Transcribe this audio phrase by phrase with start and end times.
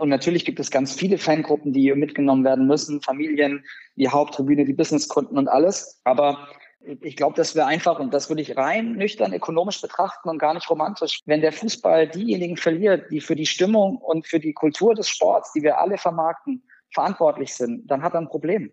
[0.00, 3.62] Und natürlich gibt es ganz viele Fangruppen, die mitgenommen werden müssen, Familien,
[3.96, 6.00] die Haupttribüne, die Businesskunden und alles.
[6.04, 6.48] Aber
[7.02, 10.54] ich glaube, das wäre einfach, und das würde ich rein nüchtern ökonomisch betrachten und gar
[10.54, 14.94] nicht romantisch, wenn der Fußball diejenigen verliert, die für die Stimmung und für die Kultur
[14.94, 16.62] des Sports, die wir alle vermarkten,
[16.94, 18.72] verantwortlich sind, dann hat er ein Problem.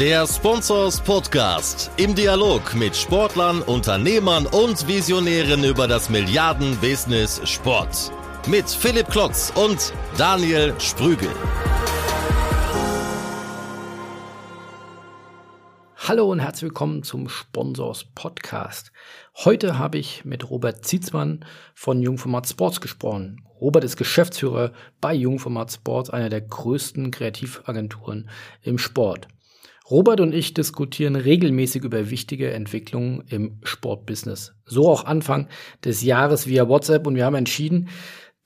[0.00, 8.12] Der Sponsors Podcast im Dialog mit Sportlern, Unternehmern und Visionären über das Milliarden-Business Sport.
[8.48, 11.28] Mit Philipp Klotz und Daniel Sprügel.
[15.96, 18.92] Hallo und herzlich willkommen zum Sponsors Podcast.
[19.34, 21.44] Heute habe ich mit Robert Zietzmann
[21.74, 23.42] von Jungformat Sports gesprochen.
[23.60, 24.70] Robert ist Geschäftsführer
[25.00, 28.30] bei Jungformat Sports, einer der größten Kreativagenturen
[28.62, 29.26] im Sport.
[29.90, 34.54] Robert und ich diskutieren regelmäßig über wichtige Entwicklungen im Sportbusiness.
[34.64, 35.48] So auch Anfang
[35.84, 37.88] des Jahres via WhatsApp und wir haben entschieden,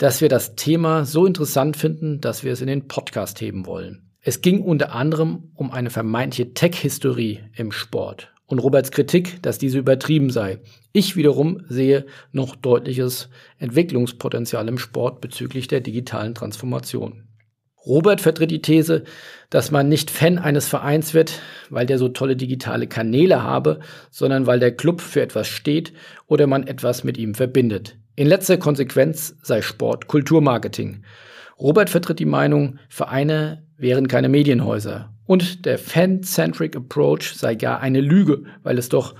[0.00, 4.10] dass wir das Thema so interessant finden, dass wir es in den Podcast heben wollen.
[4.22, 9.78] Es ging unter anderem um eine vermeintliche Tech-Historie im Sport und Roberts Kritik, dass diese
[9.78, 10.60] übertrieben sei.
[10.94, 17.28] Ich wiederum sehe noch deutliches Entwicklungspotenzial im Sport bezüglich der digitalen Transformation.
[17.84, 19.04] Robert vertritt die These,
[19.50, 24.46] dass man nicht Fan eines Vereins wird, weil der so tolle digitale Kanäle habe, sondern
[24.46, 25.92] weil der Club für etwas steht
[26.26, 27.99] oder man etwas mit ihm verbindet.
[28.20, 31.04] In letzter Konsequenz sei Sport Kulturmarketing.
[31.58, 35.14] Robert vertritt die Meinung, Vereine wären keine Medienhäuser.
[35.24, 39.14] Und der Fan-Centric Approach sei gar eine Lüge, weil es doch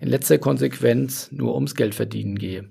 [0.00, 2.70] in letzter Konsequenz nur ums Geldverdienen gehe.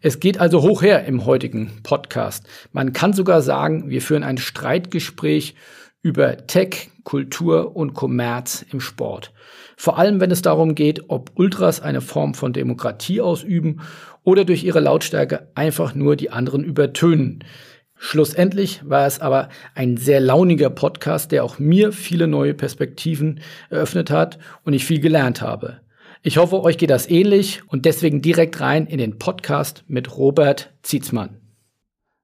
[0.00, 2.46] Es geht also hoch her im heutigen Podcast.
[2.72, 5.56] Man kann sogar sagen, wir führen ein Streitgespräch
[6.02, 9.32] über Tech, Kultur und Kommerz im Sport.
[9.76, 13.80] Vor allem, wenn es darum geht, ob Ultras eine Form von Demokratie ausüben
[14.24, 17.44] oder durch ihre Lautstärke einfach nur die anderen übertönen.
[17.96, 23.40] Schlussendlich war es aber ein sehr launiger Podcast, der auch mir viele neue Perspektiven
[23.70, 25.80] eröffnet hat und ich viel gelernt habe.
[26.22, 30.72] Ich hoffe, euch geht das ähnlich und deswegen direkt rein in den Podcast mit Robert
[30.82, 31.40] Zietzmann.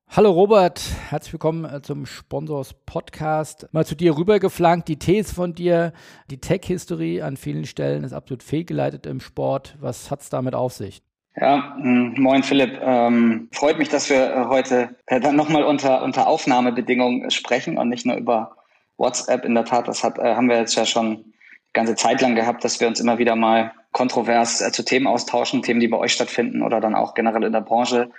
[0.09, 3.69] Hallo Robert, herzlich willkommen äh, zum Sponsors Podcast.
[3.73, 5.93] Mal zu dir rübergeflankt, die These von dir,
[6.31, 9.77] die Tech-History an vielen Stellen ist absolut fehlgeleitet im Sport.
[9.81, 11.03] Was hat es damit auf sich?
[11.37, 12.79] Ja, hm, moin Philipp.
[12.81, 17.89] Ähm, freut mich, dass wir äh, heute äh, dann nochmal unter, unter Aufnahmebedingungen sprechen und
[17.89, 18.57] nicht nur über
[18.99, 19.45] WhatsApp.
[19.45, 22.37] In der Tat, das hat, äh, haben wir jetzt ja schon die ganze Zeit lang
[22.37, 25.97] gehabt, dass wir uns immer wieder mal kontrovers äh, zu Themen austauschen, Themen, die bei
[25.97, 28.11] euch stattfinden oder dann auch generell in der Branche,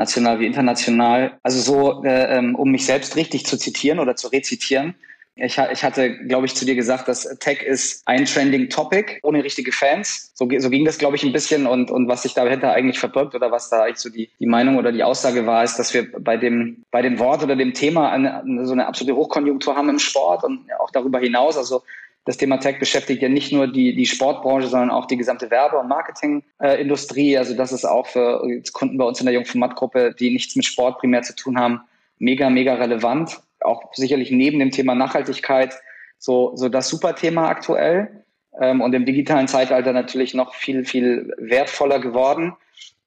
[0.00, 1.38] national wie international.
[1.42, 4.94] Also so, äh, ähm, um mich selbst richtig zu zitieren oder zu rezitieren,
[5.36, 9.42] ich, ich hatte, glaube ich, zu dir gesagt, dass Tech ist ein trending Topic ohne
[9.42, 10.32] richtige Fans.
[10.34, 11.66] So, so ging das, glaube ich, ein bisschen.
[11.66, 14.76] Und, und was sich dahinter eigentlich verbirgt oder was da eigentlich so die, die Meinung
[14.76, 18.10] oder die Aussage war, ist, dass wir bei dem, bei dem Wort oder dem Thema
[18.10, 21.56] eine, so eine absolute Hochkonjunktur haben im Sport und auch darüber hinaus.
[21.56, 21.82] Also
[22.24, 25.78] das Thema Tech beschäftigt ja nicht nur die, die Sportbranche, sondern auch die gesamte Werbe-
[25.78, 27.38] und Marketingindustrie.
[27.38, 28.42] also das ist auch für
[28.72, 31.80] Kunden bei uns in der Jungformat-Gruppe, die nichts mit Sport primär zu tun haben,
[32.18, 35.74] mega, mega relevant auch sicherlich neben dem Thema Nachhaltigkeit
[36.18, 38.24] so, so das Superthema aktuell
[38.60, 42.54] ähm, und im digitalen Zeitalter natürlich noch viel, viel wertvoller geworden.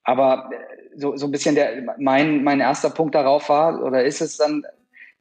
[0.02, 4.20] Aber äh, so, so ein bisschen der, mein, mein erster Punkt darauf war, oder ist
[4.20, 4.64] es dann,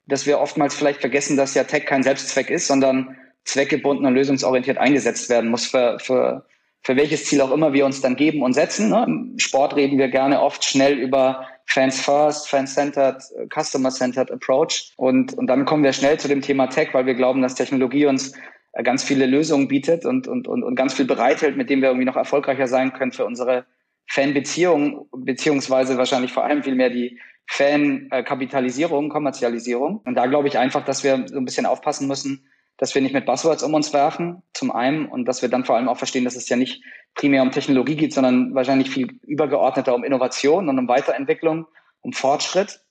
[0.08, 3.16] dass wir oftmals vielleicht vergessen, dass ja Tech kein Selbstzweck ist, sondern
[3.46, 6.46] zweckgebunden und lösungsorientiert eingesetzt werden muss für, für,
[6.81, 8.90] für welches Ziel auch immer wir uns dann geben und setzen.
[8.90, 9.04] Ne?
[9.08, 13.22] Im Sport reden wir gerne oft schnell über Fans First, Fan-Centered,
[13.53, 14.94] Customer-Centered Approach.
[14.98, 18.06] Und, und dann kommen wir schnell zu dem Thema Tech, weil wir glauben, dass Technologie
[18.06, 18.34] uns
[18.74, 21.90] äh, ganz viele Lösungen bietet und, und, und, und ganz viel bereithält, mit dem wir
[21.90, 23.66] irgendwie noch erfolgreicher sein können für unsere
[24.08, 30.02] Fanbeziehungen, beziehungsweise wahrscheinlich vor allem viel mehr die Fan-Kapitalisierung, Kommerzialisierung.
[30.06, 33.13] Und da glaube ich einfach, dass wir so ein bisschen aufpassen müssen, dass wir nicht
[33.13, 36.25] mit Buzzwords um uns werfen, zum einen, und dass wir dann vor allem auch verstehen,
[36.25, 36.84] dass es ja nicht
[37.16, 41.67] primär um Technologie geht, sondern wahrscheinlich viel übergeordneter um Innovation und um Weiterentwicklung,
[42.01, 42.81] um Fortschritt.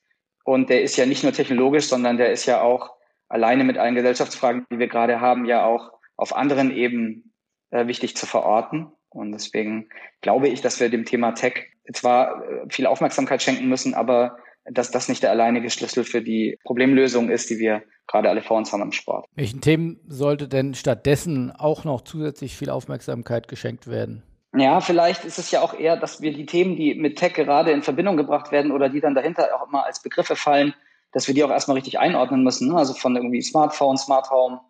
[0.45, 2.95] Und der ist ja nicht nur technologisch, sondern der ist ja auch
[3.29, 7.33] alleine mit allen Gesellschaftsfragen, die wir gerade haben, ja auch auf anderen Ebenen
[7.71, 8.93] äh, wichtig zu verorten.
[9.09, 9.89] Und deswegen
[10.21, 14.91] glaube ich, dass wir dem Thema Tech zwar äh, viel Aufmerksamkeit schenken müssen, aber dass
[14.91, 18.73] das nicht der alleinige Schlüssel für die Problemlösung ist, die wir gerade alle vor uns
[18.73, 19.27] haben im Sport.
[19.35, 24.23] Welchen Themen sollte denn stattdessen auch noch zusätzlich viel Aufmerksamkeit geschenkt werden?
[24.55, 27.71] Ja, vielleicht ist es ja auch eher, dass wir die Themen, die mit Tech gerade
[27.71, 30.75] in Verbindung gebracht werden oder die dann dahinter auch immer als Begriffe fallen,
[31.13, 32.69] dass wir die auch erstmal richtig einordnen müssen.
[32.69, 32.77] Ne?
[32.77, 34.61] Also von irgendwie Smartphone, Smart Home,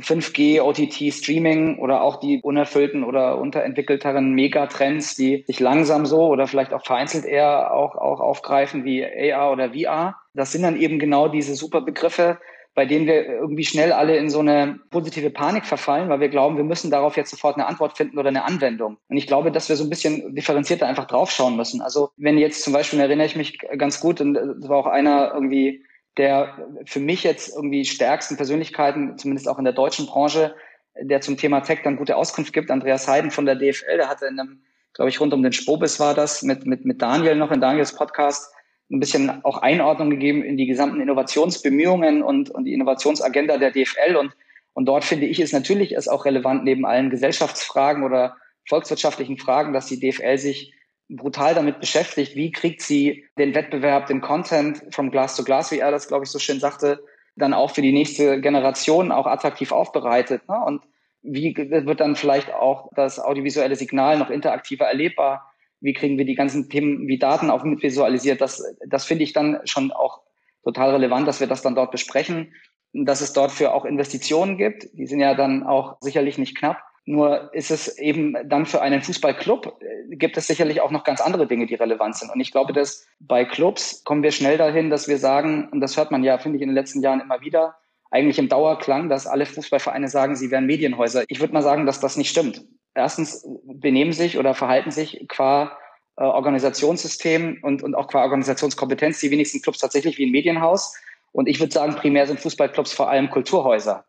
[0.00, 6.46] 5G, OTT, Streaming oder auch die unerfüllten oder unterentwickelteren Megatrends, die sich langsam so oder
[6.46, 10.16] vielleicht auch vereinzelt eher auch, auch aufgreifen wie AR oder VR.
[10.34, 12.38] Das sind dann eben genau diese super Begriffe,
[12.76, 16.58] bei denen wir irgendwie schnell alle in so eine positive Panik verfallen, weil wir glauben,
[16.58, 18.98] wir müssen darauf jetzt sofort eine Antwort finden oder eine Anwendung.
[19.08, 21.80] Und ich glaube, dass wir so ein bisschen differenzierter einfach draufschauen müssen.
[21.80, 25.32] Also wenn jetzt zum Beispiel, erinnere ich mich ganz gut, und das war auch einer
[25.32, 25.84] irgendwie
[26.16, 30.54] der für mich jetzt irgendwie stärksten Persönlichkeiten, zumindest auch in der deutschen Branche,
[30.98, 34.26] der zum Thema Tech dann gute Auskunft gibt, Andreas Heiden von der DFL, der hatte
[34.26, 34.62] in einem,
[34.94, 37.94] glaube ich, rund um den Spobis war das, mit, mit, mit Daniel noch in Daniels
[37.94, 38.52] Podcast,
[38.90, 44.16] ein bisschen auch Einordnung gegeben in die gesamten Innovationsbemühungen und, und die Innovationsagenda der DFL.
[44.16, 44.32] Und,
[44.74, 48.36] und dort finde ich es natürlich ist auch relevant, neben allen Gesellschaftsfragen oder
[48.68, 50.72] volkswirtschaftlichen Fragen, dass die DFL sich
[51.08, 55.78] brutal damit beschäftigt, wie kriegt sie den Wettbewerb, den Content from Glass to Glass, wie
[55.78, 57.04] er das, glaube ich, so schön sagte,
[57.36, 60.48] dann auch für die nächste Generation auch attraktiv aufbereitet.
[60.48, 60.56] Ne?
[60.64, 60.82] Und
[61.22, 65.52] wie wird dann vielleicht auch das audiovisuelle Signal noch interaktiver erlebbar?
[65.80, 68.40] Wie kriegen wir die ganzen Themen wie Daten auch mit visualisiert?
[68.40, 70.22] Das, das finde ich dann schon auch
[70.64, 72.54] total relevant, dass wir das dann dort besprechen,
[72.92, 74.88] dass es dort für auch Investitionen gibt.
[74.94, 76.78] Die sind ja dann auch sicherlich nicht knapp.
[77.08, 81.20] Nur ist es eben dann für einen Fußballclub, äh, gibt es sicherlich auch noch ganz
[81.20, 82.32] andere Dinge, die relevant sind.
[82.32, 85.96] Und ich glaube, dass bei Clubs kommen wir schnell dahin, dass wir sagen, und das
[85.96, 87.76] hört man ja, finde ich, in den letzten Jahren immer wieder,
[88.10, 91.22] eigentlich im Dauerklang, dass alle Fußballvereine sagen, sie wären Medienhäuser.
[91.28, 92.64] Ich würde mal sagen, dass das nicht stimmt.
[92.94, 95.78] Erstens benehmen sich oder verhalten sich qua
[96.16, 100.96] äh, Organisationssystem und, und auch qua Organisationskompetenz die wenigsten Clubs tatsächlich wie ein Medienhaus.
[101.30, 104.04] Und ich würde sagen, primär sind Fußballclubs vor allem Kulturhäuser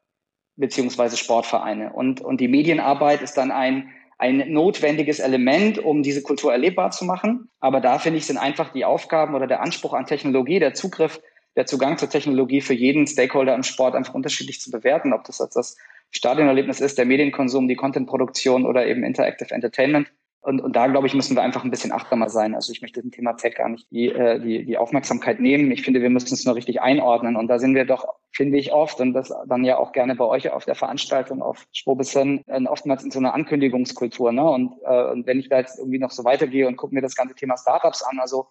[0.58, 1.94] beziehungsweise Sportvereine.
[1.94, 7.06] Und, und die Medienarbeit ist dann ein, ein notwendiges Element, um diese Kultur erlebbar zu
[7.06, 7.50] machen.
[7.60, 11.22] Aber da finde ich, sind einfach die Aufgaben oder der Anspruch an Technologie, der Zugriff,
[11.56, 15.40] der Zugang zur Technologie für jeden Stakeholder im Sport einfach unterschiedlich zu bewerten, ob das
[15.40, 15.78] jetzt das
[16.12, 20.12] Stadionerlebnis ist, der Medienkonsum, die Contentproduktion oder eben Interactive Entertainment.
[20.42, 22.56] Und, und da, glaube ich, müssen wir einfach ein bisschen achtsamer sein.
[22.56, 25.72] Also ich möchte dem Thema Tech gar nicht die, äh, die, die Aufmerksamkeit nehmen.
[25.72, 27.36] Ich finde, wir müssen es nur richtig einordnen.
[27.36, 30.26] Und da sind wir doch, finde ich oft, und das dann ja auch gerne bei
[30.26, 34.32] euch auf der Veranstaltung auf Strobison, äh, oftmals in so einer Ankündigungskultur.
[34.32, 34.50] Ne?
[34.50, 37.16] Und, äh, und wenn ich da jetzt irgendwie noch so weitergehe und gucke mir das
[37.16, 38.48] ganze Thema Startups an, also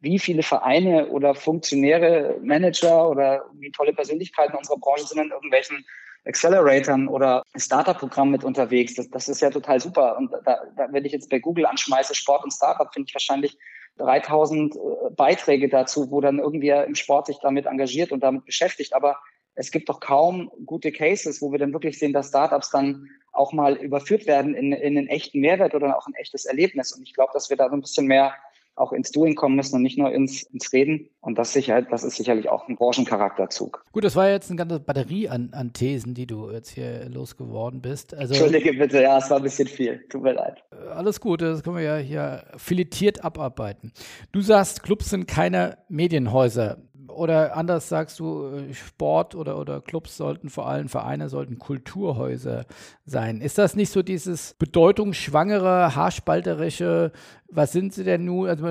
[0.00, 3.44] wie viele Vereine oder Funktionäre, Manager oder
[3.76, 5.84] tolle Persönlichkeiten unserer Branche sind in irgendwelchen
[6.28, 8.94] Acceleratoren oder Startup-Programmen mit unterwegs.
[8.94, 10.16] Das, das ist ja total super.
[10.18, 13.58] Und da, da, wenn ich jetzt bei Google anschmeiße, Sport und Startup, finde ich wahrscheinlich
[13.96, 14.78] 3000 äh,
[15.16, 18.94] Beiträge dazu, wo dann irgendwie im Sport sich damit engagiert und damit beschäftigt.
[18.94, 19.16] Aber
[19.54, 23.52] es gibt doch kaum gute Cases, wo wir dann wirklich sehen, dass Startups dann auch
[23.52, 26.92] mal überführt werden in, in einen echten Mehrwert oder auch ein echtes Erlebnis.
[26.92, 28.34] Und ich glaube, dass wir da so ein bisschen mehr
[28.78, 31.08] auch ins Doing kommen müssen und nicht nur ins, ins Reden.
[31.20, 33.84] Und das, sicher, das ist sicherlich auch ein Branchencharakterzug.
[33.92, 37.80] Gut, das war jetzt eine ganze Batterie an, an Thesen, die du jetzt hier losgeworden
[37.82, 38.14] bist.
[38.14, 40.04] Also, Entschuldige bitte, ja, es war ein bisschen viel.
[40.08, 40.62] Tut mir leid.
[40.72, 43.92] Äh, alles gut, das können wir ja hier filetiert abarbeiten.
[44.32, 50.16] Du sagst, Clubs sind keine Medienhäuser oder anders sagst du, äh, Sport oder, oder Clubs
[50.16, 52.66] sollten vor allem Vereine sollten Kulturhäuser
[53.04, 53.40] sein.
[53.40, 57.12] Ist das nicht so dieses bedeutungsschwangere, haarspalterische,
[57.48, 58.48] was sind sie denn nun?
[58.48, 58.66] Also,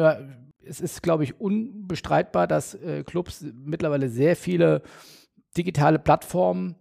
[0.64, 4.82] es ist, glaube ich, unbestreitbar, dass äh, Clubs mittlerweile sehr viele
[5.56, 6.76] digitale Plattformen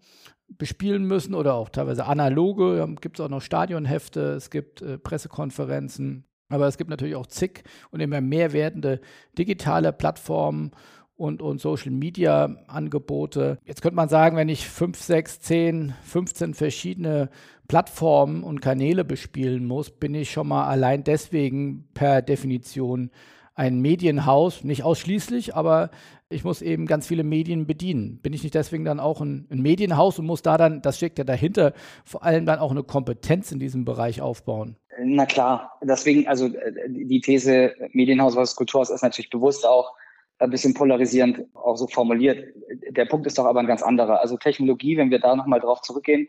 [0.48, 2.86] bespielen müssen oder auch teilweise analoge.
[3.00, 7.64] Gibt es auch noch Stadionhefte, es gibt äh, Pressekonferenzen, aber es gibt natürlich auch zig
[7.90, 9.00] und immer mehr werdende
[9.36, 10.70] digitale Plattformen
[11.16, 13.58] und, und Social Media Angebote.
[13.64, 17.30] Jetzt könnte man sagen, wenn ich 5, 6, 10, 15 verschiedene
[17.68, 23.10] Plattformen und Kanäle bespielen muss, bin ich schon mal allein deswegen per Definition
[23.54, 25.90] ein Medienhaus, nicht ausschließlich, aber
[26.28, 28.18] ich muss eben ganz viele Medien bedienen.
[28.20, 31.18] Bin ich nicht deswegen dann auch ein, ein, Medienhaus und muss da dann, das steckt
[31.18, 31.72] ja dahinter,
[32.04, 34.76] vor allem dann auch eine Kompetenz in diesem Bereich aufbauen?
[35.02, 39.94] Na klar, deswegen, also äh, die These Medienhaus versus Kulturhaus ist natürlich bewusst auch
[40.38, 42.54] ein bisschen polarisierend auch so formuliert.
[42.90, 44.20] Der Punkt ist doch aber ein ganz anderer.
[44.20, 46.28] Also Technologie, wenn wir da nochmal drauf zurückgehen,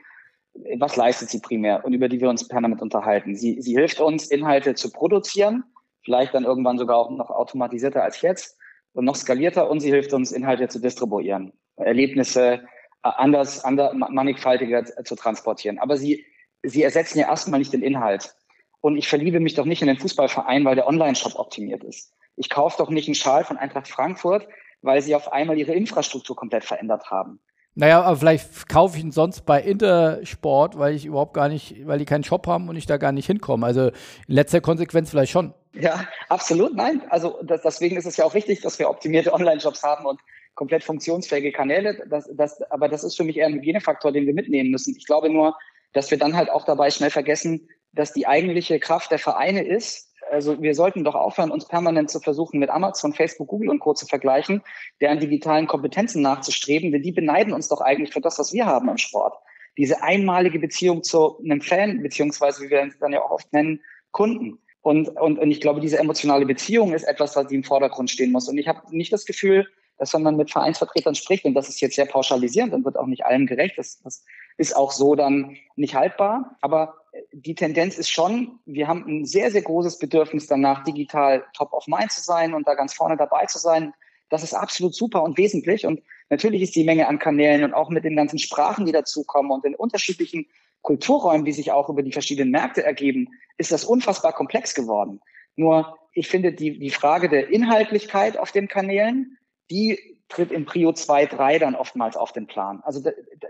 [0.77, 3.35] was leistet sie primär und über die wir uns permanent unterhalten?
[3.35, 5.63] Sie, sie hilft uns, Inhalte zu produzieren,
[6.03, 8.57] vielleicht dann irgendwann sogar auch noch automatisierter als jetzt
[8.93, 12.61] und noch skalierter und sie hilft uns, Inhalte zu distribuieren, Erlebnisse
[13.03, 15.79] anders, anders mannigfaltiger zu transportieren.
[15.79, 16.25] Aber sie,
[16.63, 18.33] sie ersetzen ja erstmal nicht den Inhalt.
[18.81, 22.13] Und ich verliebe mich doch nicht in den Fußballverein, weil der Online-Shop optimiert ist.
[22.37, 24.47] Ich kaufe doch nicht einen Schal von Eintracht Frankfurt,
[24.81, 27.39] weil sie auf einmal ihre Infrastruktur komplett verändert haben.
[27.75, 31.99] Naja, aber vielleicht kaufe ich ihn sonst bei Intersport, weil ich überhaupt gar nicht, weil
[31.99, 33.65] die keinen Shop haben und ich da gar nicht hinkomme.
[33.65, 33.93] Also in
[34.33, 35.53] letzter Konsequenz vielleicht schon.
[35.73, 37.03] Ja, absolut, nein.
[37.09, 40.19] Also das, deswegen ist es ja auch wichtig, dass wir optimierte Online-Shops haben und
[40.55, 42.03] komplett funktionsfähige Kanäle.
[42.09, 44.95] Das, das, aber das ist für mich eher ein Hygienefaktor, den wir mitnehmen müssen.
[44.97, 45.55] Ich glaube nur,
[45.93, 50.06] dass wir dann halt auch dabei schnell vergessen, dass die eigentliche Kraft der Vereine ist.
[50.31, 53.93] Also wir sollten doch aufhören, uns permanent zu versuchen, mit Amazon, Facebook, Google und Co.
[53.93, 54.61] zu vergleichen,
[55.01, 58.89] deren digitalen Kompetenzen nachzustreben, denn die beneiden uns doch eigentlich für das, was wir haben
[58.89, 59.35] im Sport.
[59.77, 63.81] Diese einmalige Beziehung zu einem Fan, beziehungsweise, wie wir es dann ja auch oft nennen,
[64.11, 64.59] Kunden.
[64.81, 68.47] Und, und, und ich glaube, diese emotionale Beziehung ist etwas, was im Vordergrund stehen muss.
[68.47, 69.67] Und ich habe nicht das Gefühl,
[69.97, 73.07] dass wenn man mit Vereinsvertretern spricht, und das ist jetzt sehr pauschalisierend, dann wird auch
[73.07, 74.23] nicht allem gerecht, das, das
[74.57, 76.57] ist auch so dann nicht haltbar.
[76.61, 76.95] Aber
[77.31, 81.87] die Tendenz ist schon, wir haben ein sehr, sehr großes Bedürfnis danach, digital top of
[81.87, 83.93] mind zu sein und da ganz vorne dabei zu sein.
[84.29, 85.85] Das ist absolut super und wesentlich.
[85.85, 89.51] Und natürlich ist die Menge an Kanälen und auch mit den ganzen Sprachen, die dazukommen
[89.51, 90.47] und den unterschiedlichen
[90.81, 95.21] Kulturräumen, die sich auch über die verschiedenen Märkte ergeben, ist das unfassbar komplex geworden.
[95.55, 99.37] Nur ich finde die, die Frage der Inhaltlichkeit auf den Kanälen,
[99.69, 102.81] die tritt in Prio 2, 3 dann oftmals auf den Plan.
[102.83, 103.01] Also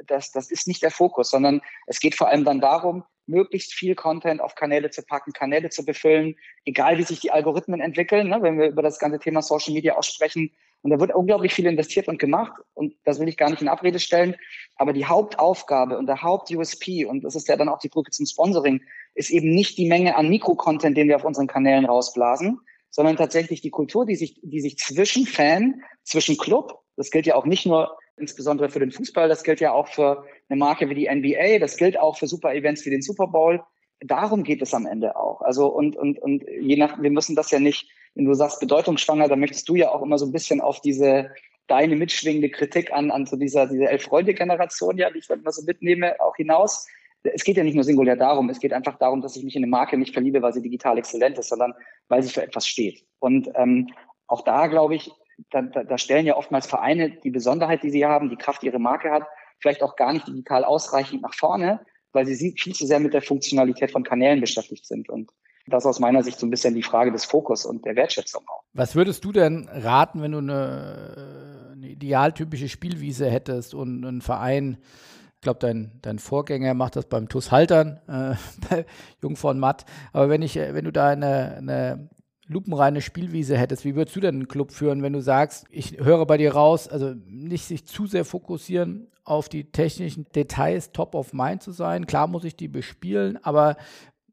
[0.06, 3.96] das, das ist nicht der Fokus, sondern es geht vor allem dann darum, möglichst viel
[3.96, 8.42] Content auf Kanäle zu packen, Kanäle zu befüllen, egal wie sich die Algorithmen entwickeln, ne,
[8.42, 10.52] wenn wir über das ganze Thema Social Media aussprechen.
[10.84, 13.68] Und da wird unglaublich viel investiert und gemacht und das will ich gar nicht in
[13.68, 14.36] Abrede stellen.
[14.76, 18.26] Aber die Hauptaufgabe und der Haupt-USP, und das ist ja dann auch die Brücke zum
[18.26, 18.82] Sponsoring,
[19.16, 23.62] ist eben nicht die Menge an Mikrocontent, den wir auf unseren Kanälen rausblasen, sondern tatsächlich
[23.62, 27.66] die Kultur, die sich, die sich zwischen Fan, zwischen Club, das gilt ja auch nicht
[27.66, 31.60] nur insbesondere für den Fußball, das gilt ja auch für eine Marke wie die NBA,
[31.60, 33.62] das gilt auch für super Events wie den Super Bowl.
[34.00, 35.42] Darum geht es am Ende auch.
[35.42, 39.28] Also und, und, und je nach, wir müssen das ja nicht, wenn du sagst bedeutungsschwanger,
[39.28, 41.32] dann möchtest du ja auch immer so ein bisschen auf diese
[41.68, 45.64] deine mitschwingende Kritik an, an so dieser, dieser Elf-Freunde-Generation, ja, die ich dann immer so
[45.64, 46.88] mitnehme, auch hinaus.
[47.24, 49.64] Es geht ja nicht nur singulär darum, es geht einfach darum, dass ich mich in
[49.64, 51.74] eine Marke nicht verliebe, weil sie digital exzellent ist, sondern
[52.08, 53.04] weil sie für etwas steht.
[53.20, 53.90] Und ähm,
[54.28, 55.12] auch da, glaube ich,
[55.50, 58.68] da, da, da stellen ja oftmals Vereine die Besonderheit, die sie haben, die Kraft, die
[58.68, 59.24] ihre Marke hat,
[59.60, 61.80] vielleicht auch gar nicht digital ausreichend nach vorne,
[62.14, 65.10] weil sie viel zu sehr mit der Funktionalität von Kanälen beschäftigt sind.
[65.10, 65.32] Und
[65.68, 68.44] das ist aus meiner Sicht so ein bisschen die Frage des Fokus und der Wertschätzung
[68.48, 68.64] auch.
[68.74, 74.78] Was würdest du denn raten, wenn du eine, eine idealtypische Spielwiese hättest und einen Verein,
[75.38, 78.36] ich glaube, dein, dein Vorgänger macht das beim TUS Haltern, äh,
[78.70, 78.86] bei
[79.22, 82.10] Jungfrau Matt, aber wenn ich, wenn du da eine, eine
[82.48, 86.26] lupenreine Spielwiese hättest, wie würdest du denn einen Club führen, wenn du sagst, ich höre
[86.26, 91.34] bei dir raus, also nicht sich zu sehr fokussieren auf die technischen Details, top of
[91.34, 92.08] mind zu sein.
[92.08, 93.76] Klar muss ich die bespielen, aber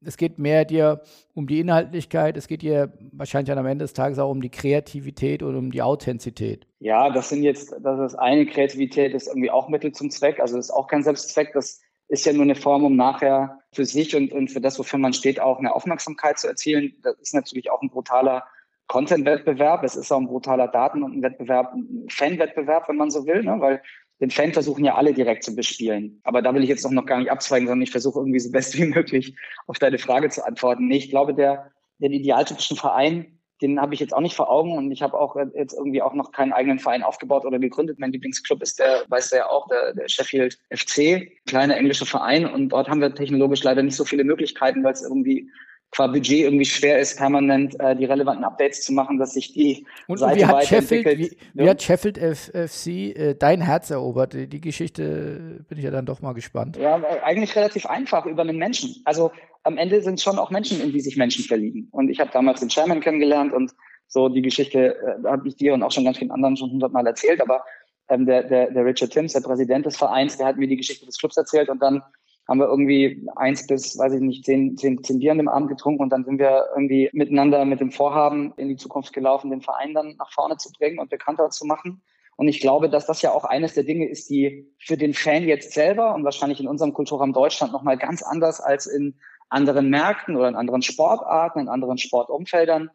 [0.07, 1.03] es geht mehr dir
[1.35, 5.43] um die Inhaltlichkeit, es geht dir wahrscheinlich am Ende des Tages auch um die Kreativität
[5.43, 6.67] und um die Authentizität.
[6.81, 10.59] Ja, das sind jetzt, das ist eine Kreativität, ist irgendwie auch Mittel zum Zweck, also
[10.59, 14.33] ist auch kein Selbstzweck, das ist ja nur eine Form, um nachher für sich und,
[14.33, 16.95] und für das, wofür man steht, auch eine Aufmerksamkeit zu erzielen.
[17.03, 18.45] Das ist natürlich auch ein brutaler
[18.89, 19.83] Content-Wettbewerb.
[19.83, 23.43] Es ist auch ein brutaler Daten- und ein Wettbewerb, ein Fan-Wettbewerb, wenn man so will,
[23.43, 23.57] ne?
[23.59, 23.83] weil
[24.21, 26.21] den Fan versuchen ja alle direkt zu bespielen.
[26.25, 28.77] Aber da will ich jetzt noch gar nicht abzweigen, sondern ich versuche irgendwie so best
[28.79, 30.87] wie möglich auf deine Frage zu antworten.
[30.87, 34.77] Nee, ich glaube, der, den idealtypischen Verein den habe ich jetzt auch nicht vor Augen
[34.77, 37.99] und ich habe auch jetzt irgendwie auch noch keinen eigenen Verein aufgebaut oder gegründet.
[37.99, 42.47] Mein Lieblingsclub ist der, weiß der ja auch, der, der Sheffield FC, kleiner englischer Verein
[42.47, 45.51] und dort haben wir technologisch leider nicht so viele Möglichkeiten, weil es irgendwie
[45.95, 49.87] qua Budget irgendwie schwer ist, permanent äh, die relevanten Updates zu machen, dass sich die
[50.09, 54.35] und, Seite wie hat Sheffield, wie, wie hat Sheffield FC äh, dein Herz erobert?
[54.35, 56.77] Die Geschichte bin ich ja dann doch mal gespannt.
[56.77, 59.03] Ja, eigentlich relativ einfach über einen Menschen.
[59.05, 59.31] Also
[59.63, 61.89] am Ende sind schon auch Menschen, in die sich Menschen verlieben.
[61.93, 63.73] Und ich habe damals den Chairman kennengelernt und
[64.09, 67.07] so die Geschichte äh, habe ich dir und auch schon ganz vielen anderen schon hundertmal
[67.07, 67.65] erzählt, aber
[68.09, 71.07] ähm, der, der, der Richard Timms, der Präsident des Vereins, der hat mir die Geschichte
[71.07, 72.03] des Clubs erzählt und dann
[72.47, 75.69] haben wir irgendwie eins bis, weiß ich nicht, zehn, zehn, zehn Bier an dem Abend
[75.69, 79.63] getrunken und dann sind wir irgendwie miteinander mit dem Vorhaben in die Zukunft gelaufen, den
[79.63, 82.03] Verein dann nach vorne zu bringen und bekannter zu machen.
[82.37, 85.45] Und ich glaube, dass das ja auch eines der Dinge ist, die für den Fan
[85.45, 89.15] jetzt selber und wahrscheinlich in unserem Kulturraum Deutschland nochmal ganz anders als in
[89.49, 92.91] anderen Märkten oder in anderen Sportarten, in anderen Sportumfeldern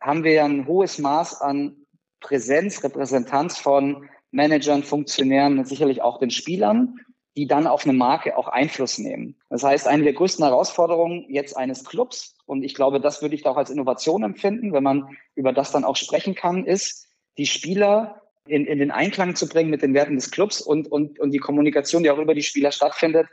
[0.00, 1.76] haben wir ein hohes Maß an
[2.20, 6.98] Präsenz, Repräsentanz von Managern, Funktionären und sicherlich auch den Spielern,
[7.36, 9.36] die dann auf eine Marke auch Einfluss nehmen.
[9.50, 13.42] Das heißt, eine der größten Herausforderungen jetzt eines Clubs, und ich glaube, das würde ich
[13.42, 17.46] da auch als Innovation empfinden, wenn man über das dann auch sprechen kann, ist, die
[17.46, 21.32] Spieler in, in den Einklang zu bringen mit den Werten des Clubs und, und, und
[21.32, 23.26] die Kommunikation, die auch über die Spieler stattfindet,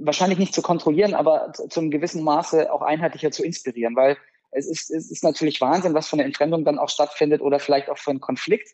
[0.00, 4.16] wahrscheinlich nicht zu kontrollieren, aber zu einem gewissen Maße auch einheitlicher zu inspirieren, weil
[4.50, 7.90] es ist, es ist natürlich Wahnsinn, was von der Entfremdung dann auch stattfindet oder vielleicht
[7.90, 8.70] auch für einen Konflikt.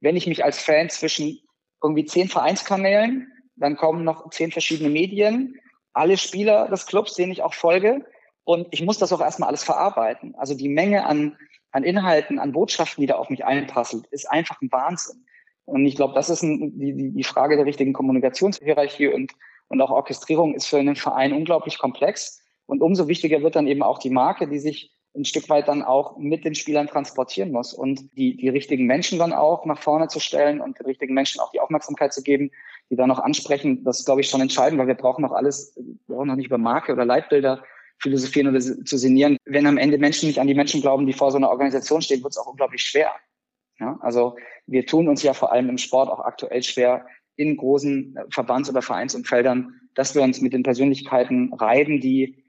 [0.00, 1.40] Wenn ich mich als Fan zwischen
[1.82, 5.56] irgendwie zehn Vereinskanälen, dann kommen noch zehn verschiedene Medien,
[5.92, 8.04] alle Spieler des Clubs, denen ich auch folge,
[8.44, 10.34] und ich muss das auch erstmal alles verarbeiten.
[10.36, 11.36] Also die Menge an,
[11.70, 15.26] an Inhalten, an Botschaften, die da auf mich einprasselt, ist einfach ein Wahnsinn.
[15.66, 19.32] Und ich glaube, das ist ein, die, die Frage der richtigen Kommunikationshierarchie und,
[19.68, 22.42] und auch Orchestrierung ist für einen Verein unglaublich komplex.
[22.64, 25.82] Und umso wichtiger wird dann eben auch die Marke, die sich ein Stück weit dann
[25.82, 30.08] auch mit den Spielern transportieren muss und die, die richtigen Menschen dann auch nach vorne
[30.08, 32.50] zu stellen und den richtigen Menschen auch die Aufmerksamkeit zu geben,
[32.90, 36.14] die dann noch ansprechen, das glaube ich, schon entscheidend, weil wir brauchen noch alles, wir
[36.14, 37.62] brauchen noch nicht über Marke oder Leitbilder
[38.00, 39.36] philosophieren oder zu sinnieren.
[39.44, 42.22] Wenn am Ende Menschen nicht an die Menschen glauben, die vor so einer Organisation stehen,
[42.22, 43.10] wird es auch unglaublich schwer.
[43.80, 44.36] Ja, also
[44.66, 48.82] wir tun uns ja vor allem im Sport auch aktuell schwer, in großen Verbands- oder
[48.82, 52.44] Vereinsumfeldern, dass wir uns mit den Persönlichkeiten reiben, die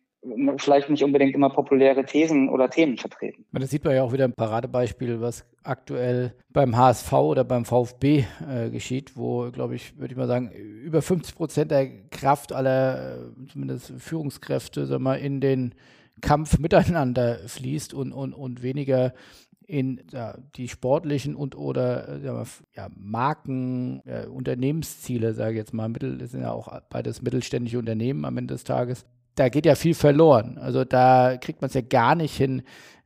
[0.58, 3.46] vielleicht nicht unbedingt immer populäre Thesen oder Themen vertreten.
[3.54, 8.26] Das sieht man ja auch wieder ein Paradebeispiel, was aktuell beim HSV oder beim VfB
[8.48, 13.18] äh, geschieht, wo, glaube ich, würde ich mal sagen, über 50 Prozent der Kraft aller,
[13.18, 15.76] äh, zumindest Führungskräfte, sagen wir, in den
[16.22, 19.14] Kampf miteinander fließt und, und, und weniger
[19.70, 22.44] in ja, die sportlichen und oder äh,
[22.76, 28.26] ja, Marken, äh, Unternehmensziele, sage ich jetzt mal, Mittel sind ja auch beides mittelständische Unternehmen
[28.26, 29.06] am Ende des Tages,
[29.40, 30.58] da geht ja viel verloren.
[30.58, 32.64] Also da kriegt man es ja gar nicht hin,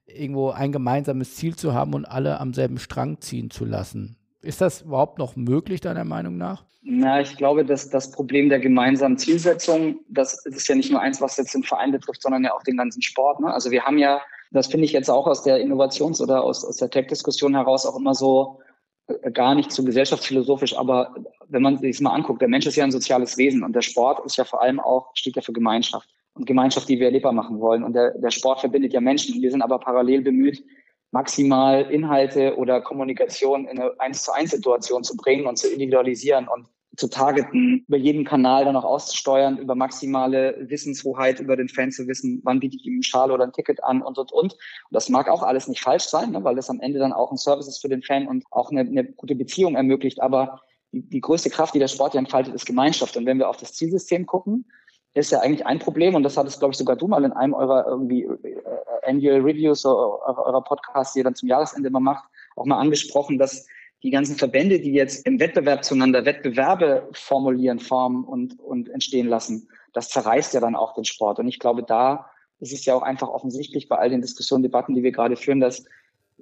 [0.07, 4.17] irgendwo ein gemeinsames Ziel zu haben und alle am selben Strang ziehen zu lassen.
[4.41, 6.65] Ist das überhaupt noch möglich, deiner Meinung nach?
[6.81, 11.21] Na, ich glaube, dass das Problem der gemeinsamen Zielsetzung, das ist ja nicht nur eins,
[11.21, 13.39] was jetzt den Verein betrifft, sondern ja auch den ganzen Sport.
[13.39, 13.53] Ne?
[13.53, 14.19] Also wir haben ja,
[14.51, 17.95] das finde ich jetzt auch aus der Innovations- oder aus, aus der Tech-Diskussion heraus auch
[17.95, 18.59] immer so
[19.07, 21.15] äh, gar nicht so gesellschaftsphilosophisch, aber
[21.47, 24.25] wenn man sich mal anguckt, der Mensch ist ja ein soziales Wesen und der Sport
[24.25, 27.59] ist ja vor allem auch, steht ja für Gemeinschaft und Gemeinschaft, die wir erlebbar machen
[27.59, 27.83] wollen.
[27.83, 29.41] Und der, der Sport verbindet ja Menschen.
[29.41, 30.63] Wir sind aber parallel bemüht,
[31.11, 36.47] maximal Inhalte oder Kommunikation in eine eins zu eins Situation zu bringen und zu individualisieren
[36.47, 41.91] und zu targeten, über jeden Kanal dann auch auszusteuern, über maximale Wissenshoheit über den Fan
[41.91, 44.53] zu wissen, wann biete ich ihm einen Schal oder ein Ticket an und, und, und.
[44.53, 44.59] Und
[44.91, 47.37] das mag auch alles nicht falsch sein, ne, weil das am Ende dann auch ein
[47.37, 50.21] Service ist für den Fan und auch eine, eine gute Beziehung ermöglicht.
[50.21, 50.61] Aber
[50.91, 53.17] die, die größte Kraft, die der Sport ja entfaltet, ist Gemeinschaft.
[53.17, 54.65] Und wenn wir auf das Zielsystem gucken,
[55.13, 57.53] ist ja eigentlich ein Problem und das hattest, glaube ich, sogar du mal in einem
[57.53, 58.61] eurer irgendwie äh,
[59.05, 63.37] Annual Reviews eurer, eurer Podcasts, die ihr dann zum Jahresende immer macht, auch mal angesprochen,
[63.37, 63.67] dass
[64.01, 69.69] die ganzen Verbände, die jetzt im Wettbewerb zueinander Wettbewerbe formulieren, formen und, und entstehen lassen,
[69.93, 71.39] das zerreißt ja dann auch den Sport.
[71.39, 74.93] Und ich glaube, da ist es ja auch einfach offensichtlich bei all den Diskussionen, Debatten,
[74.93, 75.85] die wir gerade führen, dass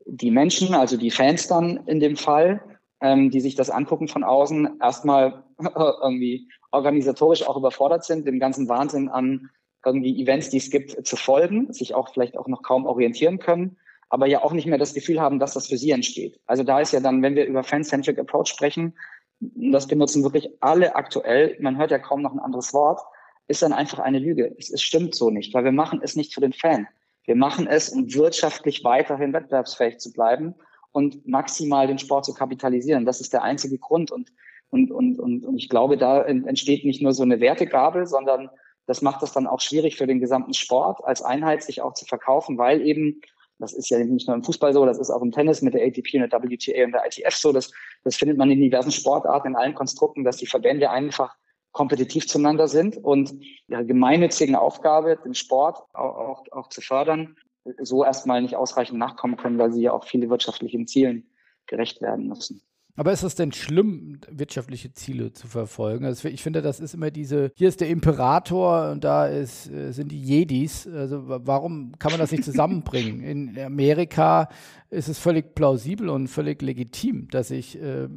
[0.06, 2.62] die Menschen, also die Fans dann in dem Fall,
[3.02, 5.44] ähm, die sich das angucken von außen, erstmal
[6.02, 9.50] irgendwie organisatorisch auch überfordert sind, dem ganzen Wahnsinn an
[9.86, 13.78] irgendwie Events, die es gibt, zu folgen, sich auch vielleicht auch noch kaum orientieren können,
[14.10, 16.40] aber ja auch nicht mehr das Gefühl haben, dass das für sie entsteht.
[16.46, 18.94] Also da ist ja dann, wenn wir über Fan-Centric Approach sprechen,
[19.40, 23.02] das benutzen wirklich alle aktuell, man hört ja kaum noch ein anderes Wort,
[23.48, 24.56] ist dann einfach eine Lüge.
[24.58, 26.88] Es, es stimmt so nicht, weil wir machen es nicht für den Fan.
[27.26, 30.56] Wir machen es, um wirtschaftlich weiterhin wettbewerbsfähig zu bleiben
[30.92, 33.06] und maximal den Sport zu kapitalisieren.
[33.06, 34.12] Das ist der einzige Grund.
[34.12, 34.32] Und
[34.72, 38.50] und, und, und, und ich glaube, da entsteht nicht nur so eine Wertegabel, sondern
[38.88, 42.06] das macht es dann auch schwierig für den gesamten Sport als Einheit sich auch zu
[42.06, 43.22] verkaufen, weil eben,
[43.60, 45.86] das ist ja nicht nur im Fußball so, das ist auch im Tennis mit der
[45.86, 47.72] ATP und der WTA und der ITF so, das,
[48.04, 51.36] das findet man in diversen Sportarten, in allen Konstrukten, dass die Verbände einfach
[51.74, 53.34] kompetitiv zueinander sind und
[53.68, 57.36] ihrer gemeinnützigen Aufgabe, den Sport auch, auch, auch zu fördern,
[57.82, 61.30] so erstmal nicht ausreichend nachkommen können, weil sie ja auch viele wirtschaftlichen Zielen
[61.68, 62.62] gerecht werden müssen.
[62.96, 66.06] Aber ist es denn schlimm, wirtschaftliche Ziele zu verfolgen?
[66.06, 69.92] Also ich finde, das ist immer diese, hier ist der Imperator und da ist, äh,
[69.92, 70.88] sind die Jedis.
[70.88, 73.22] Also warum kann man das nicht zusammenbringen?
[73.22, 74.50] In Amerika
[74.90, 78.08] ist es völlig plausibel und völlig legitim, dass ich äh,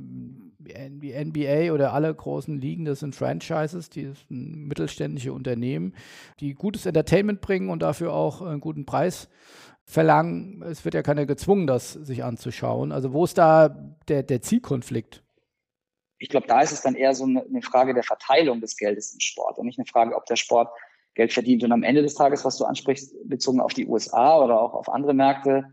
[0.65, 5.95] die NBA oder alle großen Ligen, das sind Franchises, die sind mittelständische Unternehmen,
[6.41, 9.29] die gutes Entertainment bringen und dafür auch einen guten Preis
[9.85, 12.93] verlangen, es wird ja keiner gezwungen, das sich anzuschauen.
[12.93, 13.69] Also wo ist da
[14.09, 15.23] der, der Zielkonflikt?
[16.19, 19.13] Ich glaube, da ist es dann eher so eine, eine Frage der Verteilung des Geldes
[19.13, 20.71] im Sport und nicht eine Frage, ob der Sport
[21.15, 21.63] Geld verdient.
[21.65, 24.89] Und am Ende des Tages, was du ansprichst, bezogen auf die USA oder auch auf
[24.89, 25.65] andere Märkte,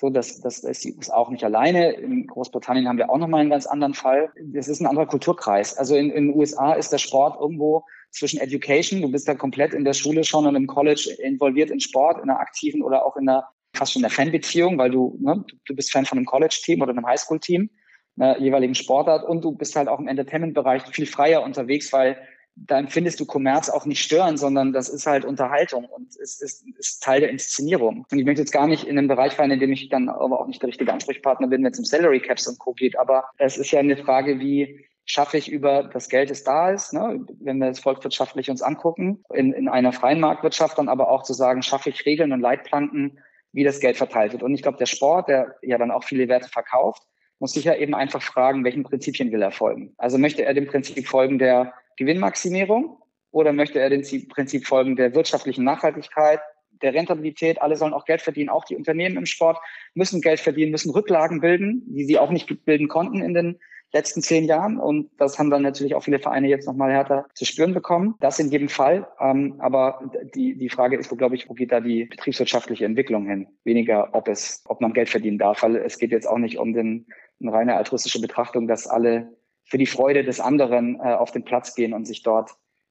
[0.00, 1.92] so, das, das ist die USA auch nicht alleine.
[1.92, 4.32] In Großbritannien haben wir auch nochmal einen ganz anderen Fall.
[4.52, 5.76] Das ist ein anderer Kulturkreis.
[5.76, 9.74] Also in, in den USA ist der Sport irgendwo zwischen Education, du bist da komplett
[9.74, 13.16] in der Schule schon und im College involviert in Sport, in einer aktiven oder auch
[13.16, 16.26] in einer fast schon in einer Fanbeziehung, weil du, ne, du bist Fan von einem
[16.26, 17.68] College-Team oder einem Highschool-Team,
[18.16, 22.16] einer jeweiligen Sportart und du bist halt auch im Entertainment-Bereich viel freier unterwegs, weil
[22.56, 26.64] da empfindest du Kommerz auch nicht stören, sondern das ist halt Unterhaltung und es ist,
[26.78, 28.06] ist Teil der Inszenierung.
[28.10, 30.40] Und ich möchte jetzt gar nicht in einen Bereich fallen, in dem ich dann aber
[30.40, 32.72] auch nicht der richtige Ansprechpartner bin, wenn es um Salary Caps und Co.
[32.72, 32.98] geht.
[32.98, 36.92] Aber es ist ja eine Frage, wie schaffe ich über das Geld, das da ist,
[36.92, 41.24] ne, wenn wir es volkswirtschaftlich uns angucken, in, in einer freien Marktwirtschaft dann aber auch
[41.24, 43.18] zu sagen, schaffe ich Regeln und Leitplanken,
[43.52, 44.42] wie das Geld verteilt wird.
[44.42, 47.02] Und ich glaube, der Sport, der ja dann auch viele Werte verkauft,
[47.38, 49.92] muss sich ja eben einfach fragen, welchen Prinzipien will er folgen.
[49.98, 52.98] Also möchte er dem Prinzip folgen der Gewinnmaximierung
[53.30, 56.40] oder möchte er dem Prinzip folgen der wirtschaftlichen Nachhaltigkeit,
[56.82, 57.60] der Rentabilität?
[57.60, 59.58] Alle sollen auch Geld verdienen, auch die Unternehmen im Sport
[59.94, 63.58] müssen Geld verdienen, müssen Rücklagen bilden, die sie auch nicht bilden konnten in den
[63.94, 64.78] letzten zehn Jahren.
[64.78, 68.16] Und das haben dann natürlich auch viele Vereine jetzt nochmal härter zu spüren bekommen.
[68.20, 69.06] Das in jedem Fall.
[69.20, 73.26] Ähm, aber die, die Frage ist, wo, glaube ich, wo geht da die betriebswirtschaftliche Entwicklung
[73.26, 73.46] hin?
[73.64, 76.74] Weniger, ob es, ob man Geld verdienen darf, weil es geht jetzt auch nicht um
[76.74, 77.06] den,
[77.40, 79.32] eine reine altruistische Betrachtung, dass alle
[79.64, 82.50] für die Freude des anderen äh, auf den Platz gehen und sich dort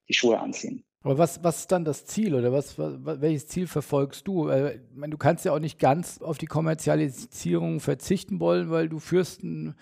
[0.09, 0.83] die Schuhe anziehen.
[1.03, 4.47] Aber was, was ist dann das Ziel oder was, was, welches Ziel verfolgst du?
[4.47, 8.99] Äh, meine, du kannst ja auch nicht ganz auf die Kommerzialisierung verzichten wollen, weil du
[8.99, 9.75] führst ein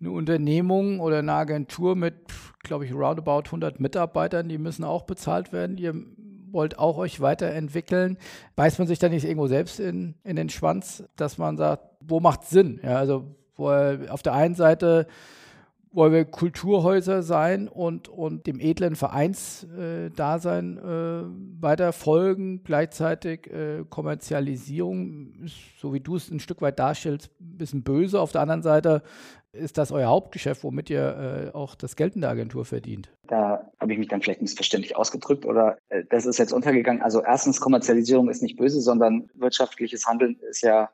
[0.00, 2.14] eine Unternehmung oder eine Agentur mit,
[2.62, 5.76] glaube ich, roundabout 100 Mitarbeitern, die müssen auch bezahlt werden.
[5.76, 5.94] Ihr
[6.50, 8.16] wollt auch euch weiterentwickeln.
[8.56, 12.18] Beißt man sich da nicht irgendwo selbst in, in den Schwanz, dass man sagt, wo
[12.18, 12.80] macht Sinn?
[12.82, 15.06] Ja, also wo auf der einen Seite
[15.92, 22.62] wollen wir Kulturhäuser sein und, und dem edlen Vereinsdasein äh, weiter folgen.
[22.62, 25.46] Gleichzeitig äh, Kommerzialisierung,
[25.78, 28.20] so wie du es ein Stück weit darstellst, ein bisschen böse.
[28.20, 29.02] Auf der anderen Seite
[29.52, 33.10] ist das euer Hauptgeschäft, womit ihr äh, auch das Geld in der Agentur verdient?
[33.26, 37.02] Da habe ich mich dann vielleicht missverständlich ausgedrückt oder äh, das ist jetzt untergegangen.
[37.02, 40.90] Also erstens, Kommerzialisierung ist nicht böse, sondern wirtschaftliches Handeln ist ja,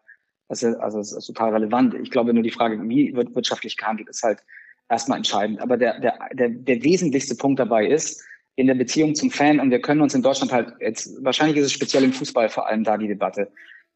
[0.48, 1.94] also, also ist total relevant.
[1.94, 4.42] Ich glaube nur die Frage, wie wird wirtschaftlich gehandelt, ist halt
[4.88, 5.61] erstmal entscheidend.
[5.61, 8.22] Aber der, der, der, der wesentlichste Punkt dabei ist,
[8.57, 11.66] in der Beziehung zum Fan, und wir können uns in Deutschland halt jetzt, wahrscheinlich ist
[11.66, 13.53] es speziell im Fußball vor allem da die Debatte,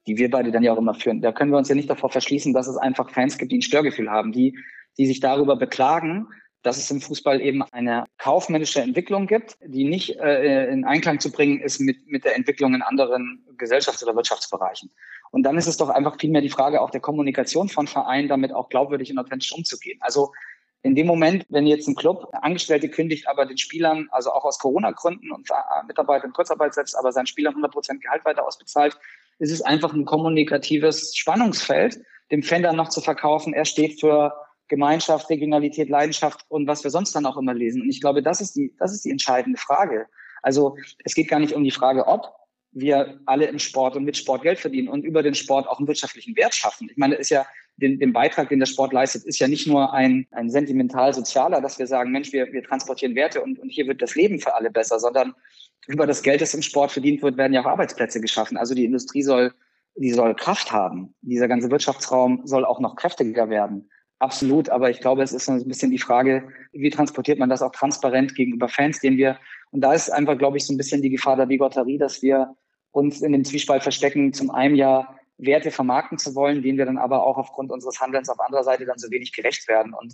[0.07, 1.23] die wir beide dann ja auch immer führen.
[1.23, 3.63] Da können wir uns ja nicht davor verschließen, dass es einfach Fans gibt, die ein
[3.63, 4.59] Störgefühl haben, die,
[4.99, 6.27] die sich darüber beklagen,
[6.63, 11.33] dass es im Fußball eben eine kaufmännische Entwicklung gibt, die nicht äh, in Einklang zu
[11.33, 14.91] bringen ist mit, mit der Entwicklung in anderen Gesellschafts- oder Wirtschaftsbereichen.
[15.31, 18.53] Und dann ist es doch einfach vielmehr die Frage auch der Kommunikation von Vereinen, damit
[18.53, 19.99] auch glaubwürdig und authentisch umzugehen.
[20.03, 20.33] Also
[20.83, 24.59] in dem Moment, wenn jetzt ein Club Angestellte kündigt, aber den Spielern, also auch aus
[24.59, 25.49] Corona-Gründen und
[25.87, 28.99] Mitarbeiter in Kurzarbeit setzt, aber seinen Spielern 100 Prozent Gehalt weiter ausbezahlt,
[29.39, 33.53] ist es einfach ein kommunikatives Spannungsfeld, dem Fan dann noch zu verkaufen.
[33.53, 34.33] Er steht für
[34.69, 37.83] Gemeinschaft, Regionalität, Leidenschaft und was wir sonst dann auch immer lesen.
[37.83, 40.07] Und ich glaube, das ist die, das ist die entscheidende Frage.
[40.43, 42.33] Also es geht gar nicht um die Frage, ob
[42.73, 45.89] wir alle im Sport und mit Sport Geld verdienen und über den Sport auch einen
[45.89, 46.89] wirtschaftlichen Wert schaffen.
[46.91, 47.45] Ich meine, ist ja
[47.77, 51.79] den, den Beitrag, den der Sport leistet, ist ja nicht nur ein, ein sentimental-sozialer, dass
[51.79, 54.71] wir sagen, Mensch, wir, wir transportieren Werte und, und hier wird das Leben für alle
[54.71, 55.35] besser, sondern
[55.87, 58.57] über das Geld, das im Sport verdient wird, werden ja auch Arbeitsplätze geschaffen.
[58.57, 59.53] Also die Industrie soll,
[59.97, 61.15] die soll Kraft haben.
[61.23, 63.91] Dieser ganze Wirtschaftsraum soll auch noch kräftiger werden.
[64.21, 67.63] Absolut, aber ich glaube, es ist so ein bisschen die Frage, wie transportiert man das
[67.63, 69.39] auch transparent gegenüber Fans, denen wir,
[69.71, 72.55] und da ist einfach, glaube ich, so ein bisschen die Gefahr der Bigotterie, dass wir
[72.93, 76.99] uns in dem Zwiespalt verstecken, zum einen ja Werte vermarkten zu wollen, denen wir dann
[76.99, 79.95] aber auch aufgrund unseres Handelns auf anderer Seite dann so wenig gerecht werden.
[79.95, 80.13] Und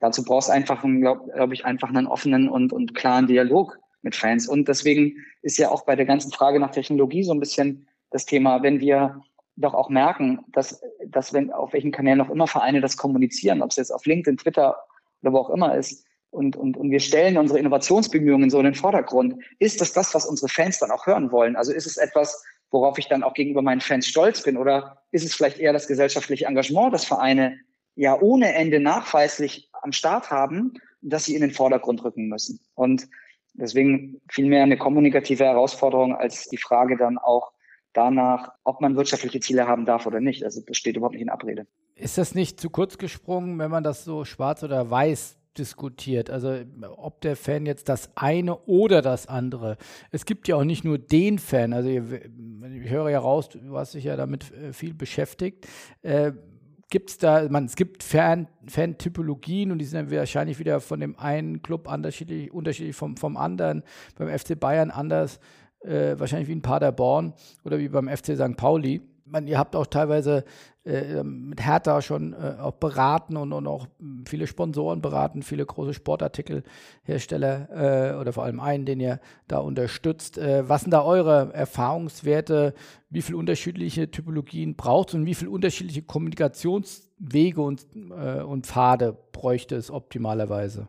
[0.00, 4.14] dazu brauchst du einfach, glaube glaub ich, einfach einen offenen und, und klaren Dialog mit
[4.14, 4.46] Fans.
[4.48, 8.26] Und deswegen ist ja auch bei der ganzen Frage nach Technologie so ein bisschen das
[8.26, 9.22] Thema, wenn wir
[9.56, 13.70] doch auch merken, dass, dass wenn auf welchen Kanälen auch immer Vereine das kommunizieren, ob
[13.70, 14.76] es jetzt auf LinkedIn, Twitter
[15.22, 18.74] oder wo auch immer ist, und, und, und wir stellen unsere Innovationsbemühungen so in den
[18.74, 21.56] Vordergrund, ist das das, was unsere Fans dann auch hören wollen?
[21.56, 24.58] Also ist es etwas, worauf ich dann auch gegenüber meinen Fans stolz bin?
[24.58, 27.58] Oder ist es vielleicht eher das gesellschaftliche Engagement, das Vereine
[27.94, 32.60] ja ohne Ende nachweislich am Start haben, dass sie in den Vordergrund rücken müssen?
[32.74, 33.08] Und
[33.54, 37.52] deswegen vielmehr eine kommunikative Herausforderung als die Frage dann auch
[37.96, 40.44] danach, ob man wirtschaftliche Ziele haben darf oder nicht.
[40.44, 41.66] Also das steht überhaupt nicht in Abrede.
[41.94, 46.30] Ist das nicht zu kurz gesprungen, wenn man das so schwarz oder weiß diskutiert.
[46.30, 46.54] Also
[46.96, 49.76] ob der Fan jetzt das eine oder das andere.
[50.10, 51.72] Es gibt ja auch nicht nur den Fan.
[51.72, 55.66] Also ich höre ja raus, du hast dich ja damit äh, viel beschäftigt.
[56.02, 56.32] Äh,
[56.90, 61.00] gibt es da, man, es gibt Fan, Fan-Typologien und die sind dann wahrscheinlich wieder von
[61.00, 63.82] dem einen Club unterschiedlich, unterschiedlich vom, vom anderen.
[64.16, 65.40] Beim FC Bayern anders,
[65.86, 68.56] äh, wahrscheinlich wie in Paderborn oder wie beim FC St.
[68.56, 70.44] Pauli man, ihr habt auch teilweise
[70.84, 73.86] äh, mit Hertha schon äh, auch beraten und, und auch
[74.24, 80.38] viele Sponsoren beraten, viele große Sportartikelhersteller äh, oder vor allem einen, den ihr da unterstützt.
[80.38, 82.74] Äh, was sind da eure Erfahrungswerte?
[83.10, 89.16] Wie viele unterschiedliche Typologien braucht es und wie viele unterschiedliche Kommunikationswege und, äh, und Pfade
[89.32, 90.88] bräuchte es optimalerweise?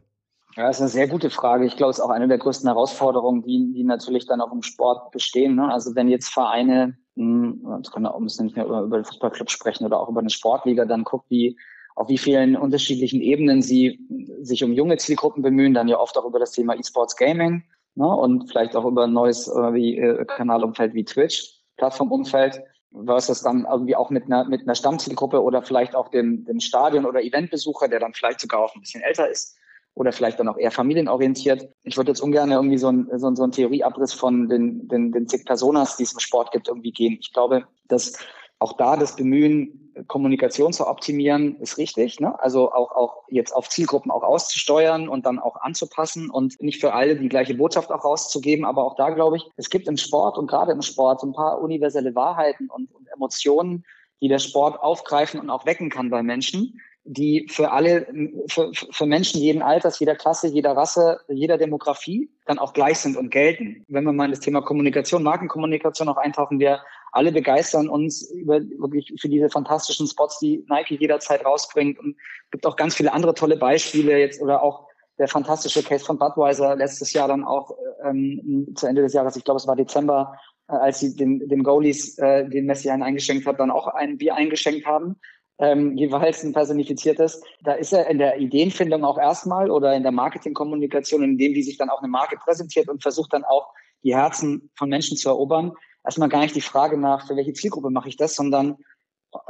[0.57, 1.65] Ja, das ist eine sehr gute Frage.
[1.65, 4.63] Ich glaube, es ist auch eine der größten Herausforderungen, die, die natürlich dann auch im
[4.63, 5.55] Sport bestehen.
[5.55, 5.71] Ne?
[5.71, 9.85] Also wenn jetzt Vereine das kann auch müssen nicht mehr über, über den Fußballclub sprechen
[9.85, 11.57] oder auch über eine Sportliga, dann guckt, wie
[11.95, 13.99] auf wie vielen unterschiedlichen Ebenen sie
[14.41, 17.63] sich um junge Zielgruppen bemühen, dann ja oft auch über das Thema E-Sports Gaming
[17.95, 22.61] ne, und vielleicht auch über ein neues äh, wie, äh, Kanalumfeld wie Twitch, Plattformumfeld.
[23.05, 27.05] versus dann irgendwie auch mit einer, mit einer Stammzielgruppe oder vielleicht auch dem, dem Stadion-
[27.05, 29.56] oder Eventbesucher, der dann vielleicht sogar auch ein bisschen älter ist
[29.97, 31.67] oder vielleicht dann auch eher familienorientiert.
[31.83, 35.11] Ich würde jetzt ungern irgendwie so ein, so ein, so ein Theorieabriss von den, den,
[35.11, 37.17] den zig Personas, die es im Sport gibt, irgendwie gehen.
[37.19, 38.13] Ich glaube, dass
[38.59, 42.19] auch da das Bemühen, Kommunikation zu optimieren, ist richtig.
[42.19, 42.39] Ne?
[42.39, 46.93] Also auch, auch jetzt auf Zielgruppen auch auszusteuern und dann auch anzupassen und nicht für
[46.93, 48.65] alle die gleiche Botschaft auch rauszugeben.
[48.65, 51.33] Aber auch da glaube ich, es gibt im Sport und gerade im Sport so ein
[51.33, 53.83] paar universelle Wahrheiten und, und Emotionen,
[54.21, 58.05] die der Sport aufgreifen und auch wecken kann bei Menschen die für alle,
[58.49, 63.15] für, für Menschen jeden Alters, jeder Klasse, jeder Rasse, jeder Demografie dann auch gleich sind
[63.15, 63.85] und gelten.
[63.87, 66.81] Wenn wir mal in das Thema Kommunikation, Markenkommunikation auch eintauchen, wir
[67.13, 71.97] alle begeistern uns über wirklich für diese fantastischen Spots, die Nike jederzeit rausbringt.
[71.97, 72.17] Und
[72.51, 74.85] gibt auch ganz viele andere tolle Beispiele jetzt oder auch
[75.17, 77.71] der fantastische Case von Budweiser letztes Jahr dann auch
[78.03, 81.63] ähm, zu Ende des Jahres, ich glaube es war Dezember, äh, als sie den, den
[81.63, 85.15] Goalies, äh, den Messi einen eingeschenkt hat, dann auch ein Bier eingeschenkt haben
[85.59, 87.41] ähm, jeweils ein personifiziertes.
[87.61, 91.63] Da ist er in der Ideenfindung auch erstmal oder in der Marketingkommunikation, in dem, wie
[91.63, 95.29] sich dann auch eine Marke präsentiert und versucht dann auch die Herzen von Menschen zu
[95.29, 95.73] erobern.
[96.03, 98.77] Erstmal gar nicht die Frage nach, für welche Zielgruppe mache ich das, sondern,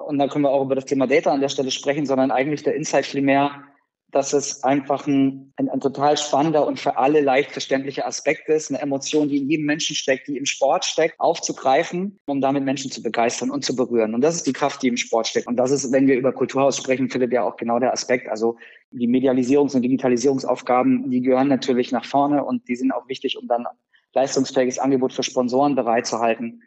[0.05, 2.63] und da können wir auch über das Thema Data an der Stelle sprechen, sondern eigentlich
[2.63, 3.63] der Insight viel mehr,
[4.11, 8.69] dass es einfach ein, ein, ein, total spannender und für alle leicht verständlicher Aspekt ist,
[8.71, 12.89] eine Emotion, die in jedem Menschen steckt, die im Sport steckt, aufzugreifen, um damit Menschen
[12.89, 14.13] zu begeistern und zu berühren.
[14.13, 15.47] Und das ist die Kraft, die im Sport steckt.
[15.47, 18.29] Und das ist, wenn wir über Kulturhaus sprechen, Philipp, ja auch genau der Aspekt.
[18.29, 18.57] Also
[18.91, 23.47] die Medialisierungs- und Digitalisierungsaufgaben, die gehören natürlich nach vorne und die sind auch wichtig, um
[23.47, 23.65] dann
[24.13, 26.63] leistungsfähiges Angebot für Sponsoren bereitzuhalten.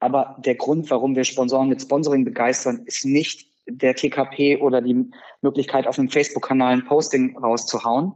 [0.00, 5.10] Aber der Grund, warum wir Sponsoren mit Sponsoring begeistern, ist nicht der TKP oder die
[5.42, 8.14] Möglichkeit, auf einem Facebook-Kanal ein Posting rauszuhauen,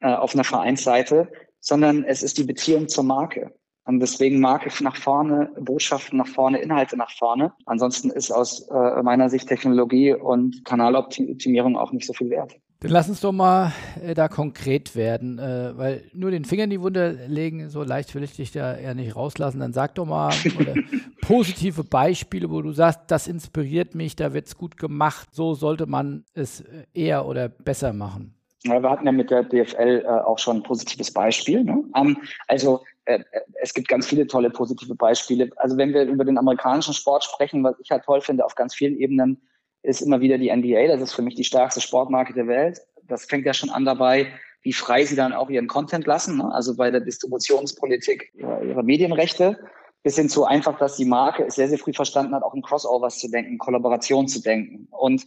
[0.00, 3.54] äh, auf einer Vereinsseite, sondern es ist die Beziehung zur Marke.
[3.86, 7.52] Und deswegen Marke nach vorne, Botschaften nach vorne, Inhalte nach vorne.
[7.66, 12.54] Ansonsten ist aus äh, meiner Sicht Technologie und Kanaloptimierung auch nicht so viel wert.
[12.80, 16.70] Dann lass uns doch mal äh, da konkret werden, äh, weil nur den Finger in
[16.70, 19.60] die Wunde legen, so leicht will ich dich da eher nicht rauslassen.
[19.60, 20.34] Dann sag doch mal
[21.22, 25.28] positive Beispiele, wo du sagst, das inspiriert mich, da wird es gut gemacht.
[25.32, 28.34] So sollte man es äh, eher oder besser machen.
[28.64, 31.64] Wir hatten ja mit der DFL äh, auch schon ein positives Beispiel.
[31.64, 31.84] Ne?
[31.92, 32.16] Um,
[32.48, 33.20] also äh,
[33.60, 35.50] es gibt ganz viele tolle positive Beispiele.
[35.56, 38.74] Also wenn wir über den amerikanischen Sport sprechen, was ich halt toll finde auf ganz
[38.74, 39.40] vielen Ebenen,
[39.82, 40.88] ist immer wieder die NBA.
[40.88, 42.80] Das ist für mich die stärkste Sportmarke der Welt.
[43.06, 44.28] Das fängt ja schon an dabei,
[44.62, 46.50] wie frei sie dann auch ihren Content lassen, ne?
[46.52, 49.58] also bei der Distributionspolitik ihrer, ihrer Medienrechte,
[50.02, 52.62] bis hin zu einfach, dass die Marke es sehr, sehr früh verstanden hat, auch in
[52.62, 54.88] Crossovers zu denken, Kollaboration zu denken.
[54.90, 55.26] Und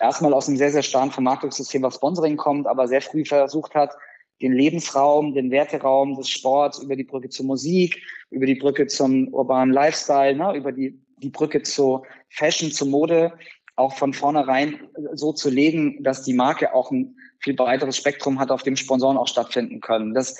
[0.00, 3.94] erstmal aus einem sehr, sehr starken Vermarktungssystem, was Sponsoring kommt, aber sehr früh versucht hat,
[4.42, 9.28] den Lebensraum, den Werteraum des Sports über die Brücke zur Musik, über die Brücke zum
[9.32, 13.32] urbanen Lifestyle, ne, über die, die Brücke zur Fashion, zur Mode
[13.76, 18.50] auch von vornherein so zu legen, dass die Marke auch ein viel breiteres Spektrum hat,
[18.50, 20.14] auf dem Sponsoren auch stattfinden können.
[20.14, 20.38] Das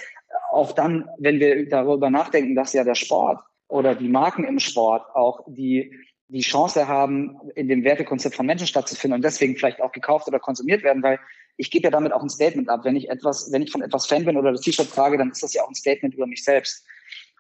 [0.50, 5.04] auch dann, wenn wir darüber nachdenken, dass ja der Sport oder die Marken im Sport
[5.14, 5.92] auch die
[6.28, 10.40] die Chance haben, in dem Wertekonzept von Menschen stattzufinden und deswegen vielleicht auch gekauft oder
[10.40, 11.20] konsumiert werden, weil
[11.56, 12.80] ich gebe ja damit auch ein Statement ab.
[12.84, 15.42] Wenn ich etwas, wenn ich von etwas Fan bin oder das T-Shirt trage, dann ist
[15.42, 16.84] das ja auch ein Statement über mich selbst.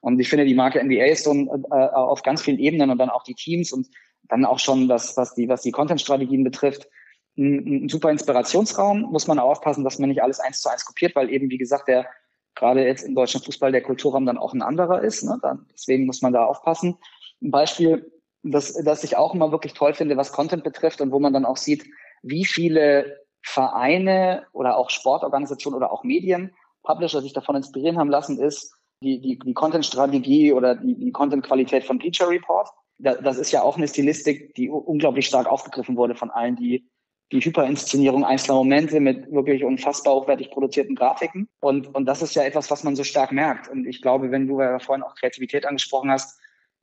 [0.00, 2.98] Und ich finde, die Marke NBA ist so ein, äh, auf ganz vielen Ebenen und
[2.98, 3.88] dann auch die Teams und
[4.28, 6.88] dann auch schon, was, was die, was die Content-Strategien betrifft,
[7.36, 9.02] ein, ein super Inspirationsraum.
[9.02, 11.88] Muss man aufpassen, dass man nicht alles eins zu eins kopiert, weil eben, wie gesagt,
[11.88, 12.06] der
[12.54, 15.22] gerade jetzt im deutschen Fußball der Kulturraum dann auch ein anderer ist.
[15.24, 15.38] Ne?
[15.42, 16.96] Dann, deswegen muss man da aufpassen.
[17.42, 18.10] Ein Beispiel,
[18.52, 21.44] das, das ich auch immer wirklich toll finde, was Content betrifft und wo man dann
[21.44, 21.84] auch sieht,
[22.22, 28.38] wie viele Vereine oder auch Sportorganisationen oder auch Medien, Publisher sich davon inspirieren haben lassen,
[28.38, 33.62] ist die, die, die Content-Strategie oder die, die Content-Qualität von Bleacher Report das ist ja
[33.62, 36.88] auch eine Stilistik, die unglaublich stark aufgegriffen wurde von allen, die
[37.32, 41.48] die Hyperinszenierung einzelner Momente mit wirklich unfassbar hochwertig produzierten Grafiken.
[41.58, 43.68] Und, und das ist ja etwas, was man so stark merkt.
[43.68, 46.38] Und ich glaube, wenn du ja vorhin auch Kreativität angesprochen hast,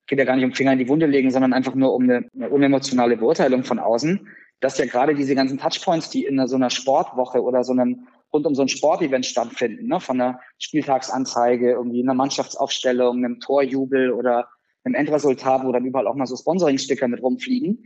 [0.07, 2.29] geht ja gar nicht um Finger in die Wunde legen, sondern einfach nur um eine,
[2.35, 4.27] eine unemotionale Beurteilung von außen,
[4.59, 8.47] dass ja gerade diese ganzen Touchpoints, die in so einer Sportwoche oder so einem rund
[8.47, 14.47] um so ein Sportevent stattfinden, ne, von einer Spieltagsanzeige, irgendwie einer Mannschaftsaufstellung, einem Torjubel oder
[14.83, 17.85] einem Endresultat, wo dann überall auch mal so Sponsoring-Sticker mit rumfliegen.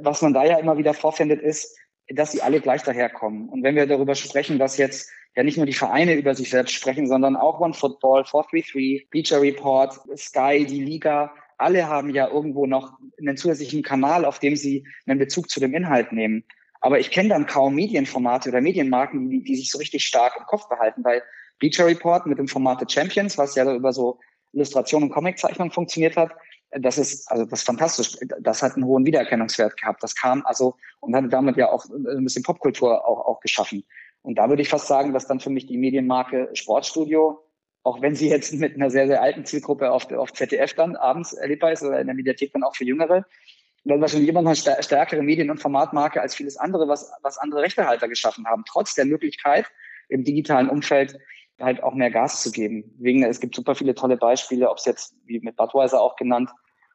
[0.00, 1.76] Was man da ja immer wieder vorfindet, ist,
[2.08, 3.48] dass sie alle gleich daherkommen.
[3.48, 6.74] Und wenn wir darüber sprechen, dass jetzt ja nicht nur die Vereine über sich selbst
[6.74, 12.66] sprechen, sondern auch One Football, 433, Bleacher Report, Sky, die Liga, alle haben ja irgendwo
[12.66, 16.44] noch einen zusätzlichen Kanal, auf dem sie einen Bezug zu dem Inhalt nehmen.
[16.80, 20.44] Aber ich kenne dann kaum Medienformate oder Medienmarken, die, die sich so richtig stark im
[20.46, 21.22] Kopf behalten, weil
[21.58, 24.20] Bleacher Report mit dem Format The Champions, was ja über so
[24.52, 26.30] Illustration und Comiczeichnung funktioniert hat,
[26.70, 28.16] das ist, also das ist fantastisch.
[28.40, 30.02] Das hat einen hohen Wiedererkennungswert gehabt.
[30.02, 33.84] Das kam also und hat damit ja auch ein bisschen Popkultur auch, auch geschaffen.
[34.22, 37.40] Und da würde ich fast sagen, dass dann für mich die Medienmarke Sportstudio,
[37.82, 41.32] auch wenn sie jetzt mit einer sehr, sehr alten Zielgruppe auf, auf ZDF dann abends
[41.32, 43.24] erlebbar ist oder in der Mediathek dann auch für Jüngere,
[43.84, 47.62] dann wahrscheinlich immer noch eine stärkere Medien- und Formatmarke als vieles andere, was, was andere
[47.62, 49.66] Rechtehalter geschaffen haben, trotz der Möglichkeit,
[50.08, 51.18] im digitalen Umfeld
[51.60, 52.94] halt auch mehr Gas zu geben.
[52.98, 56.50] Wegen, es gibt super viele tolle Beispiele, ob es jetzt, wie mit Budweiser auch genannt,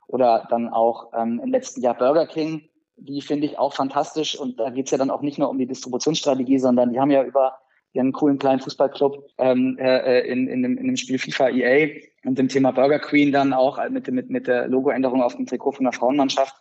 [0.08, 4.38] oder dann auch ähm, im letzten Jahr Burger King, die finde ich auch fantastisch.
[4.38, 7.12] Und da geht es ja dann auch nicht nur um die Distributionsstrategie, sondern die haben
[7.12, 7.58] ja über
[7.94, 12.38] ihren coolen kleinen Fußballclub ähm, äh, in, in, dem, in dem Spiel FIFA EA und
[12.38, 15.86] dem Thema Burger Queen dann auch mit, mit, mit der Logoänderung auf dem Trikot von
[15.86, 16.56] der Frauenmannschaft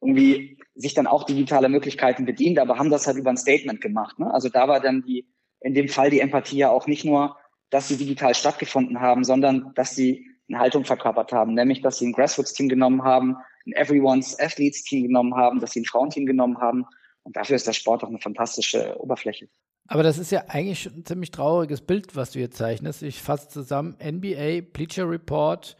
[0.00, 4.18] irgendwie sich dann auch digitale Möglichkeiten bedient, aber haben das halt über ein Statement gemacht.
[4.18, 4.32] Ne?
[4.32, 5.26] Also da war dann die,
[5.60, 7.36] in dem Fall die Empathie ja auch nicht nur,
[7.70, 12.06] dass sie digital stattgefunden haben, sondern dass sie eine Haltung verkörpert haben, nämlich dass sie
[12.06, 16.86] ein Grassroots-Team genommen haben, ein Everyone's Athletes-Team genommen haben, dass sie ein Frauenteam genommen haben.
[17.24, 19.48] Und dafür ist der Sport auch eine fantastische Oberfläche.
[19.88, 23.02] Aber das ist ja eigentlich schon ein ziemlich trauriges Bild, was du hier zeichnest.
[23.02, 25.76] Ich fasse zusammen NBA, Bleacher Report,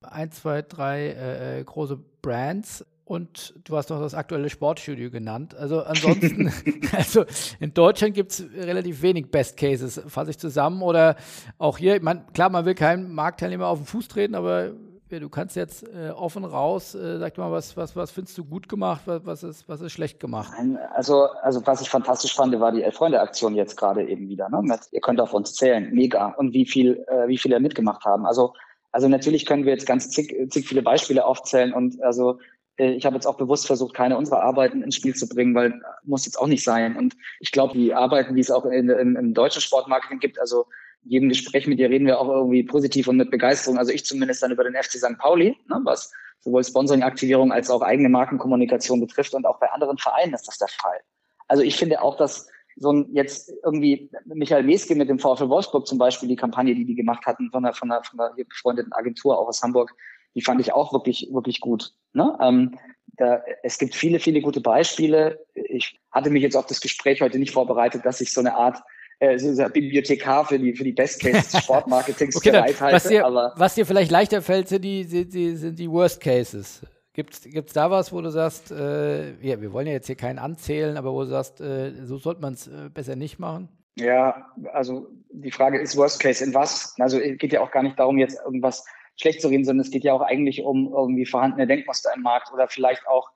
[0.00, 5.56] ein, zwei, drei äh, äh große Brands und du hast noch das aktuelle Sportstudio genannt.
[5.56, 6.52] Also ansonsten,
[6.92, 7.24] also
[7.58, 10.82] in Deutschland gibt es relativ wenig Best Cases, fasse ich zusammen.
[10.82, 11.16] Oder
[11.56, 14.72] auch hier, man, klar, man will keinen Marktteilnehmer auf den Fuß treten, aber
[15.10, 18.68] du kannst jetzt äh, offen raus, äh, sag mal, was, was, was findest du gut
[18.68, 20.52] gemacht, was, was, ist, was ist schlecht gemacht?
[20.94, 24.48] Also, also was ich fantastisch fand, war die Elf-Freunde-Aktion jetzt gerade eben wieder.
[24.48, 24.60] Ne?
[24.62, 26.28] Mit, ihr könnt auf uns zählen, mega.
[26.36, 28.26] Und wie viel, äh, wie viele mitgemacht haben.
[28.26, 28.54] Also,
[28.92, 32.38] also natürlich können wir jetzt ganz zig, zig viele Beispiele aufzählen und also
[32.78, 35.80] äh, ich habe jetzt auch bewusst versucht, keine unserer Arbeiten ins Spiel zu bringen, weil
[36.04, 36.96] muss jetzt auch nicht sein.
[36.96, 40.66] Und ich glaube, die Arbeiten, die es auch in, in, im deutschen Sportmarketing gibt, also
[41.02, 43.78] jedem Gespräch mit dir reden wir auch irgendwie positiv und mit Begeisterung.
[43.78, 45.18] Also ich zumindest dann über den FC St.
[45.18, 50.34] Pauli, ne, was sowohl Sponsoring-Aktivierung als auch eigene Markenkommunikation betrifft und auch bei anderen Vereinen
[50.34, 51.00] ist das der Fall.
[51.48, 55.86] Also ich finde auch, dass so ein jetzt irgendwie Michael Meske mit dem VfL Wolfsburg
[55.86, 58.92] zum Beispiel die Kampagne, die die gemacht hatten von der von der von der befreundeten
[58.92, 59.92] Agentur auch aus Hamburg,
[60.34, 61.92] die fand ich auch wirklich, wirklich gut.
[62.12, 62.36] Ne?
[62.40, 62.78] Ähm,
[63.16, 65.44] da, es gibt viele, viele gute Beispiele.
[65.54, 68.80] Ich hatte mich jetzt auf das Gespräch heute nicht vorbereitet, dass ich so eine Art
[69.20, 72.96] äh, so Bibliothekar für die, für die Best Case Sportmarketings okay, bereithalte.
[72.96, 76.20] Was dir, aber was dir vielleicht leichter fällt, sind die, sind die, sind die Worst
[76.20, 76.82] Cases.
[77.12, 80.38] Gibt es da was, wo du sagst, äh, ja, wir wollen ja jetzt hier keinen
[80.38, 83.68] anzählen, aber wo du sagst, äh, so sollte man es äh, besser nicht machen?
[83.96, 86.94] Ja, also die Frage ist Worst Case in was?
[87.00, 88.84] Also es geht ja auch gar nicht darum, jetzt irgendwas
[89.16, 92.52] schlecht zu reden, sondern es geht ja auch eigentlich um irgendwie vorhandene Denkmuster im Markt
[92.52, 93.30] oder vielleicht auch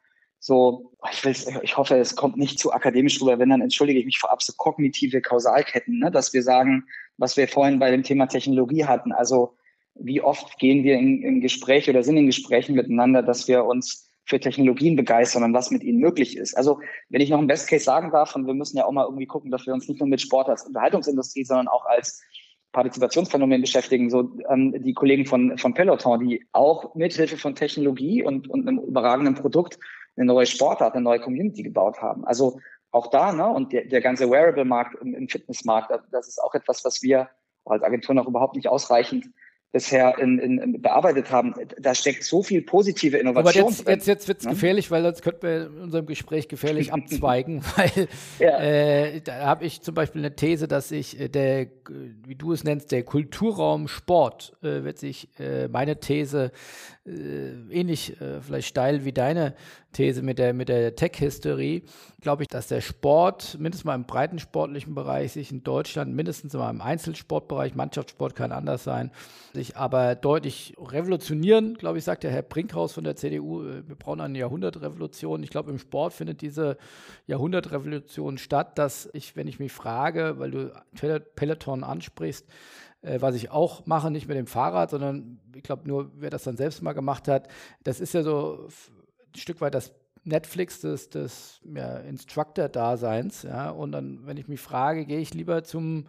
[0.45, 4.19] so, ich, ich hoffe, es kommt nicht zu akademisch rüber, wenn dann entschuldige ich mich
[4.19, 6.11] vorab, so kognitive Kausalketten, ne?
[6.11, 6.85] dass wir sagen,
[7.17, 9.13] was wir vorhin bei dem Thema Technologie hatten.
[9.13, 9.55] Also
[9.95, 14.11] wie oft gehen wir in, in Gespräche oder sind in Gesprächen miteinander, dass wir uns
[14.25, 16.57] für Technologien begeistern und was mit ihnen möglich ist.
[16.57, 19.05] Also wenn ich noch ein Best Case sagen darf, und wir müssen ja auch mal
[19.05, 22.21] irgendwie gucken, dass wir uns nicht nur mit Sport als Unterhaltungsindustrie, sondern auch als
[22.73, 28.51] Partizipationsphänomen beschäftigen, so ähm, die Kollegen von, von Peloton, die auch mithilfe von Technologie und,
[28.51, 29.79] und einem überragenden Produkt
[30.16, 32.25] eine neue Sportart, eine neue Community gebaut haben.
[32.25, 36.55] Also auch da, ne, und der, der ganze Wearable-Markt im, im Fitnessmarkt, das ist auch
[36.55, 37.29] etwas, was wir
[37.64, 39.27] als Agentur noch überhaupt nicht ausreichend
[39.73, 43.65] bisher in, in, bearbeitet haben, da steckt so viel positive Innovation.
[43.65, 44.51] Aber jetzt, jetzt, jetzt wird es ne?
[44.53, 48.09] gefährlich, weil sonst könnten wir in unserem Gespräch gefährlich abzweigen, weil
[48.39, 48.59] ja.
[48.59, 51.69] äh, da habe ich zum Beispiel eine These, dass sich äh, der,
[52.27, 56.53] wie du es nennst, der Kulturraum Sport äh, wird sich, äh, meine These,
[57.07, 59.55] äh, ähnlich äh, vielleicht steil wie deine
[59.93, 61.83] These mit der, mit der Tech-History,
[62.21, 66.55] glaube ich, dass der Sport, mindestens mal im breiten sportlichen Bereich, sich in Deutschland, mindestens
[66.55, 69.11] mal im Einzelsportbereich, Mannschaftssport kann anders sein,
[69.62, 73.94] sich aber deutlich revolutionieren, glaube ich, sagt der Herr Brinkhaus von der CDU, äh, wir
[73.94, 75.42] brauchen eine Jahrhundertrevolution.
[75.42, 76.77] Ich glaube, im Sport findet diese
[77.27, 80.72] Jahrhundertrevolution statt, dass ich, wenn ich mich frage, weil du
[81.37, 82.46] Peloton ansprichst,
[83.03, 86.42] äh, was ich auch mache, nicht mit dem Fahrrad, sondern ich glaube nur, wer das
[86.42, 87.48] dann selbst mal gemacht hat,
[87.85, 89.92] das ist ja so ein Stück weit das
[90.25, 93.44] Netflix des, des ja, Instructor-Daseins.
[93.44, 93.70] Ja?
[93.70, 96.07] Und dann, wenn ich mich frage, gehe ich lieber zum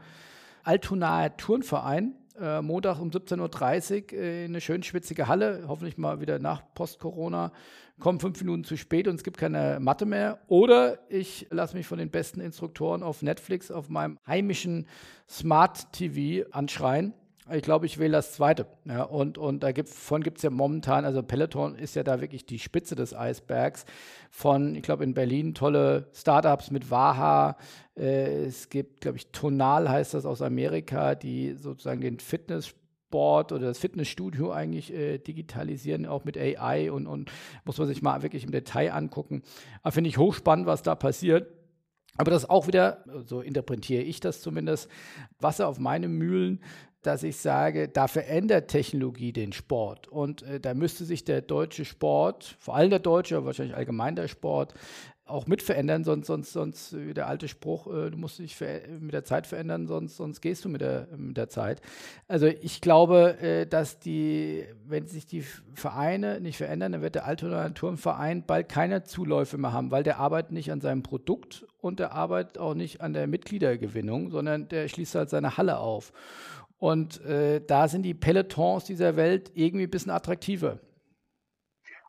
[0.64, 6.20] Altonaer Turnverein, äh, Montag um 17.30 Uhr äh, in eine schön schwitzige Halle, hoffentlich mal
[6.20, 7.52] wieder nach Post-Corona,
[8.00, 10.40] komme fünf Minuten zu spät und es gibt keine Mathe mehr.
[10.48, 14.88] Oder ich lasse mich von den besten Instruktoren auf Netflix auf meinem heimischen
[15.28, 17.14] Smart TV anschreien
[17.52, 18.68] ich glaube, ich wähle das zweite.
[18.86, 22.60] Ja, und, und davon gibt es ja momentan, also Peloton ist ja da wirklich die
[22.60, 23.86] Spitze des Eisbergs.
[24.30, 27.58] Von, ich glaube, in Berlin tolle Startups mit Waha.
[27.98, 32.74] Äh, es gibt, glaube ich, Tonal heißt das aus Amerika, die sozusagen den Fitness
[33.16, 37.32] oder das Fitnessstudio eigentlich äh, digitalisieren, auch mit AI und, und
[37.64, 39.44] muss man sich mal wirklich im Detail angucken.
[39.88, 41.48] Finde ich hochspannend, was da passiert.
[42.18, 44.90] Aber das auch wieder, so interpretiere ich das zumindest,
[45.40, 46.60] Wasser auf meine Mühlen,
[47.04, 50.08] dass ich sage, da verändert Technologie den Sport.
[50.08, 54.16] Und äh, da müsste sich der deutsche Sport, vor allem der deutsche, aber wahrscheinlich allgemein
[54.16, 54.74] der Sport,
[55.26, 58.60] auch mit verändern, sonst, sonst, sonst, wie der alte Spruch, äh, du musst dich
[59.00, 61.82] mit der Zeit verändern, sonst, sonst gehst du mit der, mit der Zeit.
[62.28, 65.44] Also ich glaube, äh, dass die, wenn sich die
[65.76, 70.20] Vereine nicht verändern, dann wird der Altona Turmverein bald keine Zuläufe mehr haben, weil der
[70.20, 74.90] arbeitet nicht an seinem Produkt und der arbeitet auch nicht an der Mitgliedergewinnung, sondern der
[74.90, 76.12] schließt halt seine Halle auf.
[76.78, 80.80] Und äh, da sind die Pelotons dieser Welt irgendwie ein bisschen attraktiver.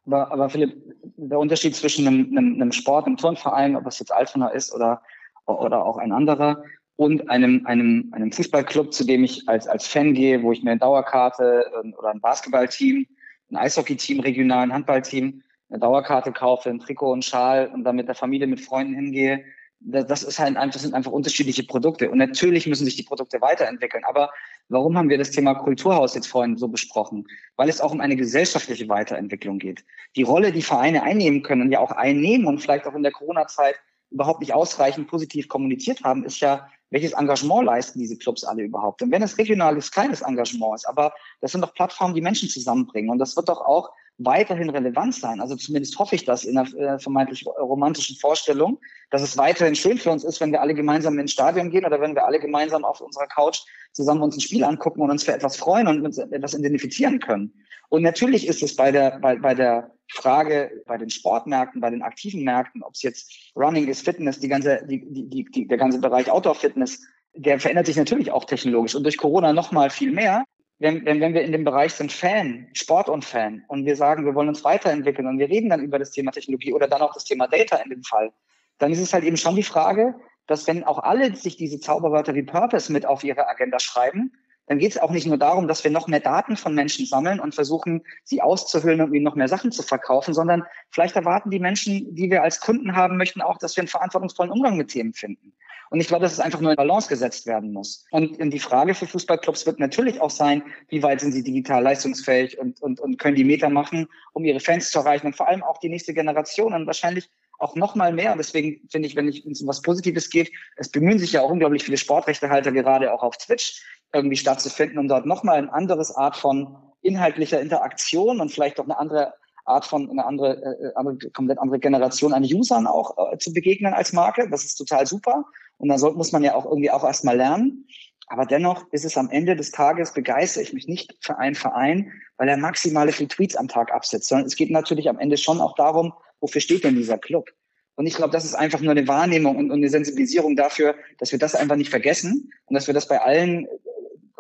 [0.06, 0.74] Aber, aber Philipp,
[1.16, 5.02] der Unterschied zwischen einem, einem, einem Sport, einem Turnverein, ob es jetzt Altona ist oder,
[5.46, 6.62] oder auch ein anderer,
[6.96, 10.72] und einem, einem, einem Fußballclub, zu dem ich als, als Fan gehe, wo ich mir
[10.72, 13.06] eine Dauerkarte ähm, oder ein Basketballteam,
[13.50, 18.06] ein Eishockeyteam, regional ein Handballteam, eine Dauerkarte kaufe, ein Trikot und Schal und dann mit
[18.06, 19.44] der Familie, mit Freunden hingehe,
[19.80, 22.10] das ist halt einfach, sind einfach unterschiedliche Produkte.
[22.10, 24.04] Und natürlich müssen sich die Produkte weiterentwickeln.
[24.04, 24.30] Aber
[24.68, 27.26] warum haben wir das Thema Kulturhaus jetzt vorhin so besprochen?
[27.56, 29.84] Weil es auch um eine gesellschaftliche Weiterentwicklung geht.
[30.16, 33.12] Die Rolle, die Vereine einnehmen können und ja auch einnehmen und vielleicht auch in der
[33.12, 33.76] Corona-Zeit
[34.10, 39.02] überhaupt nicht ausreichend positiv kommuniziert haben, ist ja, welches Engagement leisten diese Clubs alle überhaupt?
[39.02, 43.10] Und wenn es regionales, kleines Engagement ist, aber das sind doch Plattformen, die Menschen zusammenbringen.
[43.10, 45.40] Und das wird doch auch weiterhin relevant sein.
[45.40, 48.78] Also zumindest hoffe ich das in einer äh, vermeintlich romantischen Vorstellung,
[49.10, 52.00] dass es weiterhin schön für uns ist, wenn wir alle gemeinsam ins Stadion gehen oder
[52.00, 53.60] wenn wir alle gemeinsam auf unserer Couch
[53.92, 57.52] zusammen uns ein Spiel angucken und uns für etwas freuen und uns etwas identifizieren können.
[57.88, 62.02] Und natürlich ist es bei der, bei, bei der Frage, bei den Sportmärkten, bei den
[62.02, 66.00] aktiven Märkten, ob es jetzt Running ist, Fitness, die ganze, die, die, die, der ganze
[66.00, 67.02] Bereich Outdoor-Fitness,
[67.34, 70.44] der verändert sich natürlich auch technologisch und durch Corona noch mal viel mehr
[70.78, 74.24] wenn, wenn, wenn wir in dem Bereich sind Fan, Sport und Fan, und wir sagen,
[74.24, 77.14] wir wollen uns weiterentwickeln und wir reden dann über das Thema Technologie oder dann auch
[77.14, 78.32] das Thema Data in dem Fall,
[78.78, 80.14] dann ist es halt eben schon die Frage,
[80.46, 84.32] dass wenn auch alle sich diese Zauberwörter wie Purpose mit auf ihre Agenda schreiben,
[84.66, 87.38] dann geht es auch nicht nur darum, dass wir noch mehr Daten von Menschen sammeln
[87.38, 91.58] und versuchen, sie auszuhöhlen und ihnen noch mehr Sachen zu verkaufen, sondern vielleicht erwarten die
[91.58, 95.12] Menschen, die wir als Kunden haben möchten, auch, dass wir einen verantwortungsvollen Umgang mit Themen
[95.12, 95.52] finden.
[95.94, 98.04] Und ich glaube, dass es einfach nur in Balance gesetzt werden muss.
[98.10, 101.84] Und, und die Frage für Fußballclubs wird natürlich auch sein, wie weit sind sie digital
[101.84, 105.46] leistungsfähig und, und, und können die Meter machen, um ihre Fans zu erreichen und vor
[105.46, 107.30] allem auch die nächste Generation und wahrscheinlich
[107.60, 108.32] auch noch mal mehr.
[108.32, 111.50] Und deswegen finde ich, wenn es um was Positives geht, es bemühen sich ja auch
[111.50, 113.80] unglaublich viele Sportrechtehalter gerade auch auf Twitch
[114.12, 118.84] irgendwie stattzufinden, um dort noch mal ein anderes Art von inhaltlicher Interaktion und vielleicht auch
[118.86, 119.34] eine andere
[119.64, 123.94] Art von eine andere, äh, andere komplett andere Generation an Usern auch äh, zu begegnen
[123.94, 124.48] als Marke.
[124.50, 125.44] Das ist total super.
[125.78, 127.86] Und dann soll, muss man ja auch irgendwie auch erstmal lernen.
[128.26, 132.12] Aber dennoch ist es am Ende des Tages, begeistere ich mich nicht für einen Verein,
[132.36, 135.60] weil er maximale viel Tweets am Tag absetzt, sondern es geht natürlich am Ende schon
[135.60, 137.50] auch darum, wofür steht denn dieser Club?
[137.96, 141.32] Und ich glaube, das ist einfach nur eine Wahrnehmung und, und eine Sensibilisierung dafür, dass
[141.32, 143.68] wir das einfach nicht vergessen und dass wir das bei allen,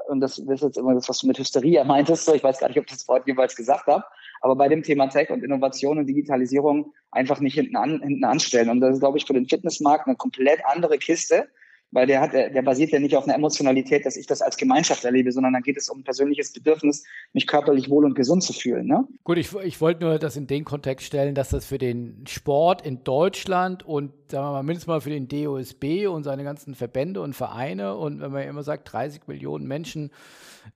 [0.08, 2.78] und das, ist jetzt immer das, was du mit Hysterie meintest, ich weiß gar nicht,
[2.78, 4.04] ob ich das Wort jeweils gesagt habe,
[4.40, 8.68] aber bei dem Thema Tech und Innovation und Digitalisierung einfach nicht hinten, an, hinten anstellen.
[8.68, 11.48] Und das ist, glaube ich, für den Fitnessmarkt eine komplett andere Kiste,
[11.90, 15.04] weil der hat, der, basiert ja nicht auf einer Emotionalität, dass ich das als Gemeinschaft
[15.04, 18.52] erlebe, sondern dann geht es um ein persönliches Bedürfnis, mich körperlich wohl und gesund zu
[18.52, 18.86] fühlen.
[18.86, 19.06] Ne?
[19.22, 22.84] Gut, ich, ich wollte nur das in den Kontext stellen, dass das für den Sport
[22.84, 27.20] in Deutschland und sagen wir mal mindestens mal für den DOSB und seine ganzen Verbände
[27.20, 30.10] und Vereine und wenn man immer sagt 30 Millionen Menschen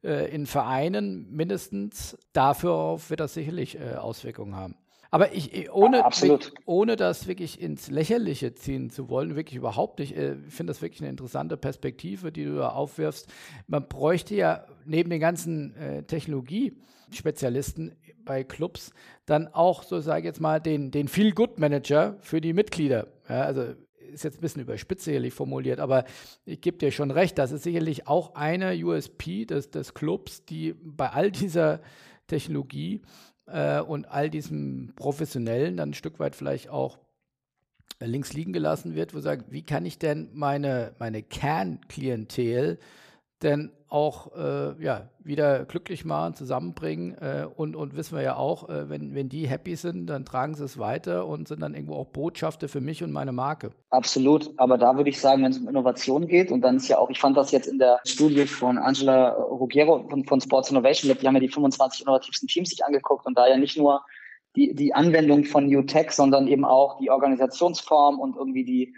[0.02, 2.16] äh, in Vereinen mindestens.
[2.32, 4.76] Dafür wird das sicherlich äh, Auswirkungen haben.
[5.10, 10.16] Aber ich, ohne, ja, ohne das wirklich ins Lächerliche ziehen zu wollen, wirklich überhaupt nicht.
[10.16, 13.26] Äh, ich finde das wirklich eine interessante Perspektive, die du da aufwirfst.
[13.66, 18.92] Man bräuchte ja neben den ganzen äh, Technologiespezialisten bei Clubs
[19.24, 23.06] dann auch, so sage ich jetzt mal, den, den Feel-Good-Manager für die Mitglieder.
[23.28, 23.74] Ja, also
[24.12, 26.04] ist jetzt ein bisschen überspitzt sicherlich formuliert, aber
[26.44, 30.74] ich gebe dir schon recht, das ist sicherlich auch eine USP des, des Clubs, die
[30.82, 31.80] bei all dieser
[32.26, 33.02] Technologie
[33.52, 36.98] äh, und all diesem Professionellen dann ein Stück weit vielleicht auch
[38.00, 42.78] links liegen gelassen wird, wo sagt, wie kann ich denn meine, meine Kernklientel
[43.42, 47.16] denn auch äh, ja, wieder glücklich machen, zusammenbringen.
[47.18, 50.54] Äh, und, und wissen wir ja auch, äh, wenn, wenn die happy sind, dann tragen
[50.54, 53.70] sie es weiter und sind dann irgendwo auch Botschafter für mich und meine Marke.
[53.90, 54.50] Absolut.
[54.58, 57.08] Aber da würde ich sagen, wenn es um Innovation geht, und dann ist ja auch,
[57.08, 61.20] ich fand das jetzt in der Studie von Angela Ruggiero von, von Sports Innovation Lab,
[61.20, 64.02] die haben ja die 25 innovativsten Teams sich angeguckt und da ja nicht nur
[64.54, 68.94] die, die Anwendung von New Tech, sondern eben auch die Organisationsform und irgendwie die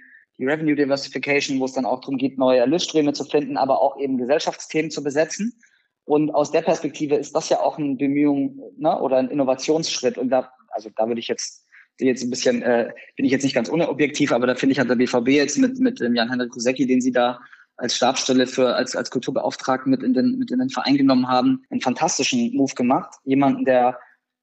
[0.47, 4.19] Revenue Diversification, wo es dann auch darum geht, neue Erlösströme zu finden, aber auch eben
[4.19, 5.61] Gesellschaftsthemen zu besetzen.
[6.05, 10.19] Und aus der Perspektive ist das ja auch eine Bemühung ne, oder ein Innovationsschritt.
[10.19, 11.67] Und da, also da würde ich jetzt
[11.99, 14.89] jetzt ein bisschen, äh, bin ich jetzt nicht ganz unobjektiv, aber da finde ich, hat
[14.89, 17.41] der BVB jetzt mit, mit dem Jan-Henrik Kusecki, den sie da
[17.77, 21.63] als Stabsstelle für, als, als Kulturbeauftragten mit in den, mit in den Verein genommen haben,
[21.71, 23.15] einen fantastischen Move gemacht.
[23.25, 23.99] Jemanden, der,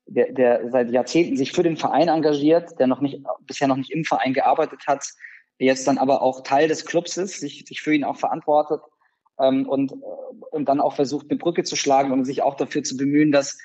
[0.07, 3.91] der, der seit Jahrzehnten sich für den Verein engagiert, der noch nicht, bisher noch nicht
[3.91, 5.05] im Verein gearbeitet hat,
[5.65, 8.81] jetzt dann aber auch Teil des Clubs ist, sich, sich für ihn auch verantwortet
[9.39, 9.93] ähm, und,
[10.51, 13.57] und dann auch versucht, eine Brücke zu schlagen und sich auch dafür zu bemühen, dass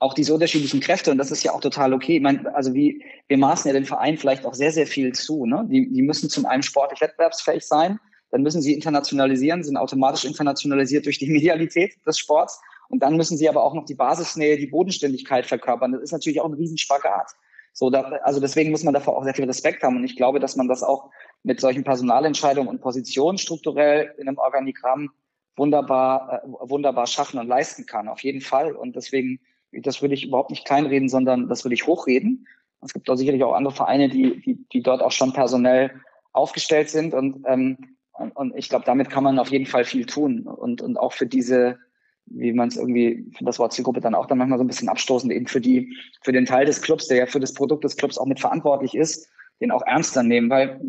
[0.00, 2.16] auch diese unterschiedlichen Kräfte, und das ist ja auch total okay.
[2.16, 5.44] Ich meine, also wie, wir maßen ja den Verein vielleicht auch sehr, sehr viel zu.
[5.44, 5.66] Ne?
[5.68, 7.98] Die, die müssen zum einen sportlich wettbewerbsfähig sein,
[8.30, 12.60] dann müssen sie internationalisieren, sind automatisch internationalisiert durch die Medialität des Sports.
[12.90, 15.92] Und dann müssen sie aber auch noch die Basisnähe, die Bodenständigkeit verkörpern.
[15.92, 17.32] Das ist natürlich auch ein Riesenspagat.
[17.72, 19.96] So, da, also deswegen muss man davor auch sehr viel Respekt haben.
[19.96, 21.10] Und ich glaube, dass man das auch
[21.42, 25.10] mit solchen Personalentscheidungen und Positionen strukturell in einem Organigramm
[25.56, 28.08] wunderbar, äh, wunderbar schaffen und leisten kann.
[28.08, 28.72] Auf jeden Fall.
[28.72, 29.40] Und deswegen,
[29.72, 32.46] das würde ich überhaupt nicht kleinreden, sondern das würde ich hochreden.
[32.80, 35.90] Es gibt auch sicherlich auch andere Vereine, die, die, die dort auch schon personell
[36.32, 37.14] aufgestellt sind.
[37.14, 40.42] Und ähm, und, und ich glaube, damit kann man auf jeden Fall viel tun.
[40.42, 41.78] Und, und auch für diese,
[42.26, 44.88] wie man es irgendwie, für das Wort Zielgruppe dann auch dann manchmal so ein bisschen
[44.88, 47.96] abstoßend, eben für die, für den Teil des Clubs, der ja für das Produkt des
[47.96, 49.28] Clubs auch mitverantwortlich ist,
[49.60, 50.80] den auch ernster nehmen, weil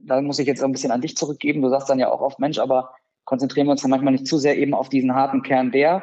[0.00, 1.62] da muss ich jetzt ein bisschen an dich zurückgeben.
[1.62, 4.38] Du sagst dann ja auch oft, Mensch, aber konzentrieren wir uns dann manchmal nicht zu
[4.38, 6.02] sehr eben auf diesen harten Kern der.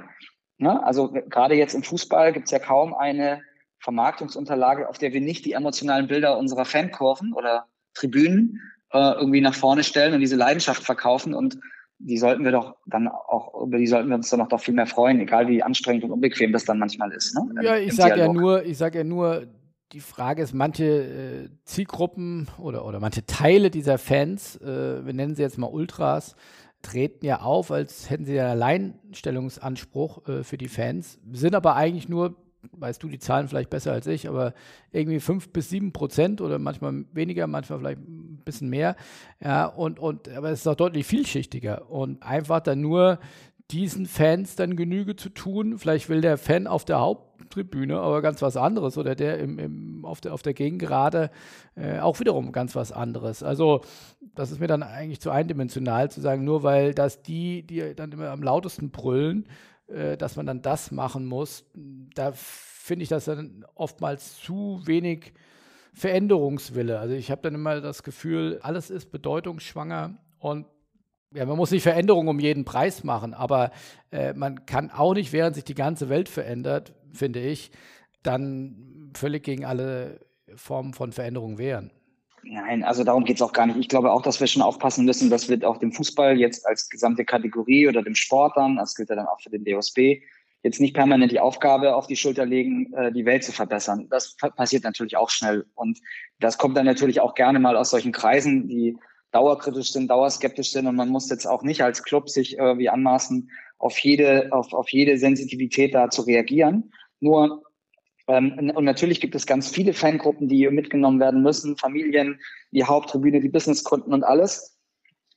[0.57, 0.83] Ne?
[0.83, 3.41] Also gerade jetzt im Fußball gibt es ja kaum eine
[3.79, 8.61] Vermarktungsunterlage, auf der wir nicht die emotionalen Bilder unserer Fankurven oder Tribünen
[8.91, 11.59] äh, irgendwie nach vorne stellen und diese Leidenschaft verkaufen und
[11.97, 14.73] die sollten wir doch dann auch, über die sollten wir uns dann auch doch viel
[14.73, 17.35] mehr freuen, egal wie anstrengend und unbequem das dann manchmal ist.
[17.35, 17.63] Ne?
[17.63, 19.47] Ja, ich sage ja nur, ich sage ja nur,
[19.91, 25.35] die Frage ist, manche äh, Zielgruppen oder, oder manche Teile dieser Fans, äh, wir nennen
[25.35, 26.35] sie jetzt mal Ultras,
[26.81, 32.09] treten ja auf, als hätten sie einen Alleinstellungsanspruch äh, für die Fans, sind aber eigentlich
[32.09, 32.35] nur
[32.71, 34.53] weißt du die Zahlen vielleicht besser als ich, aber
[34.91, 38.95] irgendwie fünf bis sieben Prozent oder manchmal weniger, manchmal vielleicht ein bisschen mehr.
[39.39, 43.19] Ja, und, und, aber es ist auch deutlich vielschichtiger und einfach dann nur
[43.71, 45.77] diesen Fans dann Genüge zu tun.
[45.77, 50.05] Vielleicht will der Fan auf der Haupttribüne aber ganz was anderes oder der im, im,
[50.05, 51.31] auf, der, auf der Gegengerade
[51.75, 53.41] äh, auch wiederum ganz was anderes.
[53.41, 53.81] Also
[54.35, 58.11] das ist mir dann eigentlich zu eindimensional zu sagen, nur weil das die, die dann
[58.11, 59.47] immer am lautesten brüllen,
[59.87, 61.65] äh, dass man dann das machen muss.
[61.73, 65.33] Da finde ich das dann oftmals zu wenig
[65.93, 66.99] Veränderungswille.
[66.99, 70.67] Also ich habe dann immer das Gefühl, alles ist bedeutungsschwanger und
[71.35, 73.71] ja, man muss nicht Veränderungen um jeden Preis machen, aber
[74.11, 77.71] äh, man kann auch nicht, während sich die ganze Welt verändert, finde ich,
[78.23, 80.21] dann völlig gegen alle
[80.55, 81.91] Formen von Veränderungen wehren.
[82.43, 83.77] Nein, also darum geht es auch gar nicht.
[83.77, 86.89] Ich glaube auch, dass wir schon aufpassen müssen, dass wir auch dem Fußball jetzt als
[86.89, 90.21] gesamte Kategorie oder dem Sport dann, das gilt ja dann auch für den DOSB,
[90.61, 94.07] jetzt nicht permanent die Aufgabe auf die Schulter legen, äh, die Welt zu verbessern.
[94.09, 95.65] Das passiert natürlich auch schnell.
[95.75, 95.99] Und
[96.39, 98.97] das kommt dann natürlich auch gerne mal aus solchen Kreisen, die
[99.35, 100.87] dauerkritisch sind, dauerskeptisch sind.
[100.87, 104.89] Und man muss jetzt auch nicht als Club sich irgendwie anmaßen, auf jede, auf, auf
[104.89, 106.91] jede Sensitivität da zu reagieren.
[107.19, 107.63] Nur
[108.27, 112.39] ähm, und natürlich gibt es ganz viele Fangruppen, die mitgenommen werden müssen, Familien,
[112.71, 114.79] die Haupttribüne, die Businesskunden und alles.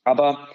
[0.03, 0.49] Aber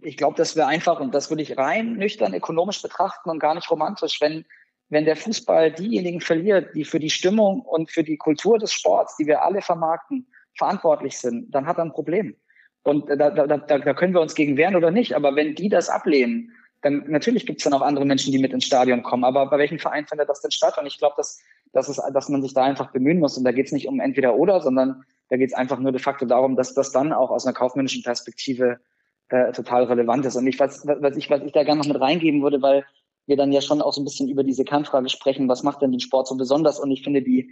[0.00, 3.54] ich glaube, das wäre einfach, und das würde ich rein nüchtern ökonomisch betrachten und gar
[3.54, 4.44] nicht romantisch, wenn,
[4.88, 9.16] wenn der Fußball diejenigen verliert, die für die Stimmung und für die Kultur des Sports,
[9.16, 12.36] die wir alle vermarkten, verantwortlich sind, dann hat er ein Problem.
[12.84, 15.14] Und da, da, da, da können wir uns gegen wehren oder nicht.
[15.14, 16.52] Aber wenn die das ablehnen,
[16.82, 19.24] dann natürlich gibt es dann auch andere Menschen, die mit ins Stadion kommen.
[19.24, 20.76] Aber bei welchem Verein findet das denn statt?
[20.78, 21.40] Und ich glaube, dass,
[21.72, 23.38] dass, es, dass man sich da einfach bemühen muss.
[23.38, 26.00] Und da geht es nicht um entweder oder, sondern da geht es einfach nur de
[26.00, 28.80] facto darum, dass das dann auch aus einer kaufmännischen Perspektive
[29.28, 30.36] äh, total relevant ist.
[30.36, 32.84] Und ich, was, was, ich, was ich da gerne noch mit reingeben würde, weil
[33.26, 35.92] wir dann ja schon auch so ein bisschen über diese Kernfrage sprechen, was macht denn
[35.92, 36.80] den Sport so besonders?
[36.80, 37.50] Und ich finde, die,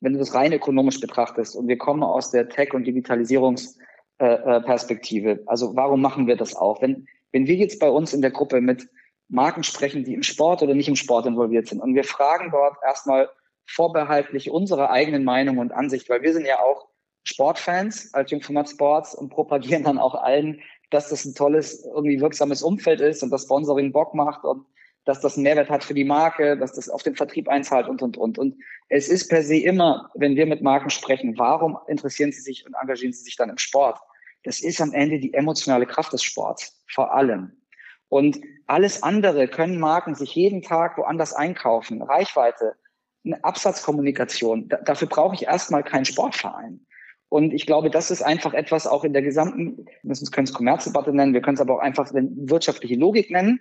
[0.00, 3.86] wenn du das rein ökonomisch betrachtest und wir kommen aus der Tech- und Digitalisierungsperspektive,
[4.18, 6.82] äh, äh also warum machen wir das auch?
[6.82, 8.88] Wenn, wenn wir jetzt bei uns in der Gruppe mit
[9.28, 12.76] Marken sprechen, die im Sport oder nicht im Sport involviert sind und wir fragen dort
[12.84, 13.28] erstmal
[13.66, 16.86] vorbehaltlich unsere eigenen Meinung und Ansicht, weil wir sind ja auch
[17.24, 20.60] Sportfans als Jungformat Sports und propagieren dann auch allen,
[20.90, 24.64] dass das ein tolles, irgendwie wirksames Umfeld ist und das Sponsoring Bock macht und
[25.06, 28.02] dass das einen Mehrwert hat für die Marke, dass das auf den Vertrieb einzahlt und,
[28.02, 28.38] und, und.
[28.38, 28.56] Und
[28.90, 32.74] es ist per se immer, wenn wir mit Marken sprechen, warum interessieren sie sich und
[32.74, 33.98] engagieren sie sich dann im Sport?
[34.46, 37.50] das ist am Ende die emotionale Kraft des Sports, vor allem.
[38.08, 42.00] Und alles andere können Marken sich jeden Tag woanders einkaufen.
[42.00, 42.74] Reichweite,
[43.24, 44.68] eine Absatzkommunikation.
[44.68, 46.86] Da, dafür brauche ich erstmal keinen Sportverein.
[47.28, 51.12] Und ich glaube, das ist einfach etwas auch in der gesamten, wir können es Kommerzdebatte
[51.12, 53.60] nennen, wir können es aber auch einfach wirtschaftliche Logik nennen.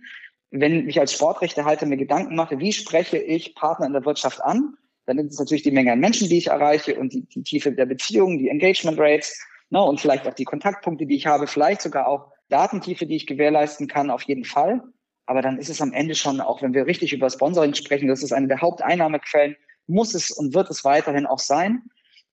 [0.59, 4.75] Wenn ich als Sportrechtehalter mir Gedanken mache, wie spreche ich Partner in der Wirtschaft an,
[5.05, 7.71] dann ist es natürlich die Menge an Menschen, die ich erreiche und die, die Tiefe
[7.71, 9.39] der Beziehungen, die Engagement Rates
[9.69, 13.27] ne, und vielleicht auch die Kontaktpunkte, die ich habe, vielleicht sogar auch Datentiefe, die ich
[13.27, 14.81] gewährleisten kann, auf jeden Fall.
[15.25, 18.23] Aber dann ist es am Ende schon, auch wenn wir richtig über Sponsoring sprechen, das
[18.23, 19.55] ist eine der Haupteinnahmequellen,
[19.87, 21.83] muss es und wird es weiterhin auch sein.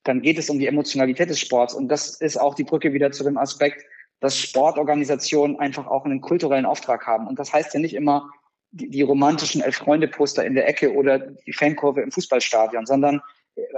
[0.04, 1.74] Dann geht es um die Emotionalität des Sports.
[1.74, 3.84] Und das ist auch die Brücke wieder zu dem Aspekt,
[4.22, 7.26] dass Sportorganisationen einfach auch einen kulturellen Auftrag haben.
[7.26, 8.30] Und das heißt ja nicht immer
[8.70, 13.20] die, die romantischen Elf-Freunde-Poster in der Ecke oder die Fankurve im Fußballstadion, sondern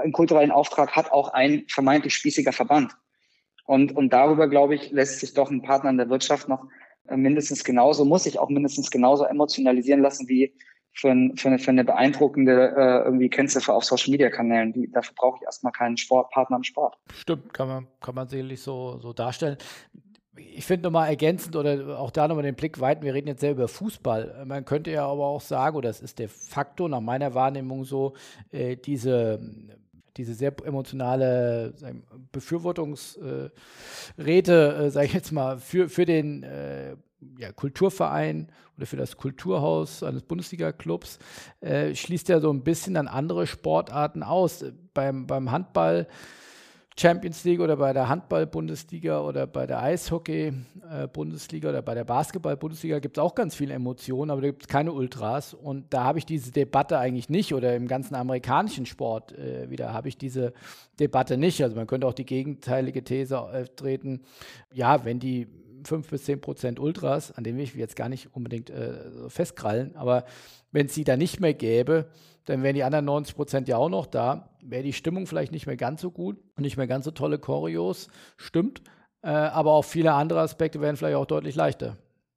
[0.03, 2.93] einen kulturellen Auftrag hat auch ein vermeintlich spießiger Verband.
[3.65, 6.67] Und, und darüber, glaube ich, lässt sich doch ein Partner in der Wirtschaft noch
[7.09, 10.55] mindestens genauso, muss sich auch mindestens genauso emotionalisieren lassen wie
[10.93, 14.75] für, ein, für, eine, für eine beeindruckende äh, irgendwie Kennziffer auf Social Media Kanälen.
[14.75, 16.97] Die, dafür brauche ich erstmal keinen Sportpartner im Sport.
[17.15, 19.57] Stimmt, kann man, kann man sicherlich so, so darstellen.
[20.37, 23.53] Ich finde nochmal ergänzend oder auch da nochmal den Blick weiten, wir reden jetzt sehr
[23.53, 24.45] über Fußball.
[24.47, 28.15] Man könnte ja aber auch sagen, oder das ist der Faktor nach meiner Wahrnehmung so,
[28.51, 29.41] äh, diese
[30.17, 31.75] diese sehr emotionale
[32.33, 33.53] Befürwortungsräte,
[34.17, 36.97] äh, sage ich jetzt mal, für, für den äh,
[37.39, 41.19] ja, Kulturverein oder für das Kulturhaus eines Bundesliga-Clubs,
[41.61, 44.65] äh, schließt ja so ein bisschen an andere Sportarten aus.
[44.93, 46.07] Beim, beim Handball
[46.97, 53.19] Champions League oder bei der Handball-Bundesliga oder bei der Eishockey-Bundesliga oder bei der Basketball-Bundesliga gibt
[53.19, 55.55] es auch ganz viele Emotionen, aber da gibt es keine Ultras.
[55.55, 59.93] Und da habe ich diese Debatte eigentlich nicht oder im ganzen amerikanischen Sport äh, wieder
[59.93, 60.53] habe ich diese
[61.01, 61.63] Debatte nicht.
[61.65, 64.23] Also man könnte auch die gegenteilige These auftreten,
[64.73, 65.49] ja, wenn die
[65.85, 69.97] 5 bis 10 Prozent Ultras, an denen will ich jetzt gar nicht unbedingt äh, festkrallen,
[69.97, 70.25] aber
[70.71, 72.07] wenn es sie da nicht mehr gäbe,
[72.45, 74.51] dann wären die anderen 90 Prozent ja auch noch da.
[74.67, 77.39] Wäre die Stimmung vielleicht nicht mehr ganz so gut und nicht mehr ganz so tolle
[77.39, 78.83] Choreos, stimmt.
[79.23, 81.97] Äh, aber auch viele andere Aspekte wären vielleicht auch deutlich leichter.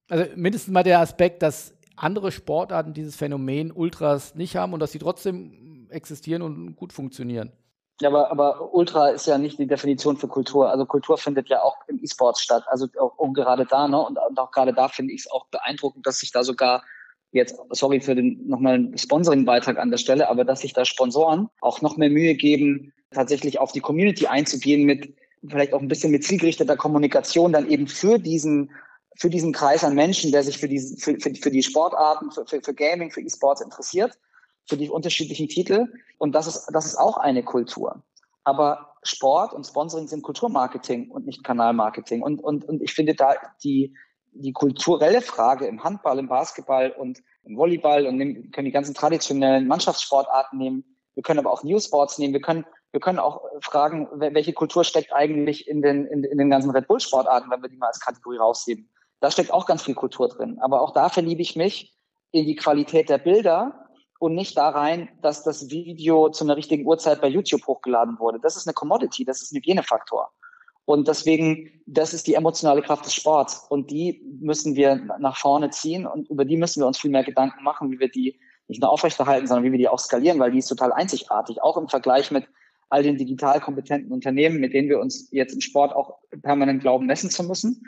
[0.09, 4.91] Also mindestens mal der Aspekt, dass andere Sportarten dieses Phänomen Ultras nicht haben und dass
[4.91, 7.51] sie trotzdem existieren und gut funktionieren.
[7.99, 10.69] Ja, aber, aber Ultra ist ja nicht die Definition für Kultur.
[10.69, 12.63] Also Kultur findet ja auch im E-Sport statt.
[12.67, 13.99] Also auch, auch gerade da, ne?
[13.99, 16.83] Und, und auch gerade da finde ich es auch beeindruckend, dass sich da sogar
[17.37, 21.49] jetzt, sorry für den nochmal einen Sponsoring-Beitrag an der Stelle, aber dass sich da Sponsoren
[21.61, 25.15] auch noch mehr Mühe geben, tatsächlich auf die Community einzugehen mit
[25.47, 28.71] vielleicht auch ein bisschen mit zielgerichteter Kommunikation dann eben für diesen
[29.17, 32.45] für diesen Kreis an Menschen, der sich für die, für, für, für die Sportarten, für,
[32.45, 34.17] für, für Gaming, für E-Sports interessiert,
[34.65, 35.87] für die unterschiedlichen Titel.
[36.19, 38.03] Und das ist, das ist auch eine Kultur.
[38.43, 42.21] Aber Sport und Sponsoring sind Kulturmarketing und nicht Kanalmarketing.
[42.21, 43.33] Und, und, und ich finde da
[43.63, 43.95] die,
[44.41, 48.93] die kulturelle Frage im Handball, im Basketball und im Volleyball und nehmen, können die ganzen
[48.93, 50.83] traditionellen Mannschaftssportarten nehmen.
[51.13, 52.33] Wir können aber auch New Sports nehmen.
[52.33, 56.49] Wir können, wir können auch fragen, welche Kultur steckt eigentlich in den, in, in den
[56.49, 58.89] ganzen Red Bull Sportarten, wenn wir die mal als Kategorie rausheben.
[59.19, 60.59] Da steckt auch ganz viel Kultur drin.
[60.61, 61.97] Aber auch da verliebe ich mich
[62.31, 63.87] in die Qualität der Bilder
[64.19, 68.39] und nicht da rein, dass das Video zu einer richtigen Uhrzeit bei YouTube hochgeladen wurde.
[68.39, 70.31] Das ist eine Commodity, das ist ein Hygienefaktor.
[70.87, 73.65] Und deswegen, das ist die emotionale Kraft des Sports.
[73.67, 77.25] Und die müssen wir nach vorne ziehen und über die müssen wir uns viel mehr
[77.25, 80.51] Gedanken machen, wie wir die nicht nur aufrechterhalten, sondern wie wir die auch skalieren, weil
[80.51, 82.47] die ist total einzigartig, auch im Vergleich mit
[82.87, 87.05] all den digital kompetenten Unternehmen, mit denen wir uns jetzt im Sport auch permanent glauben,
[87.05, 87.85] messen zu müssen.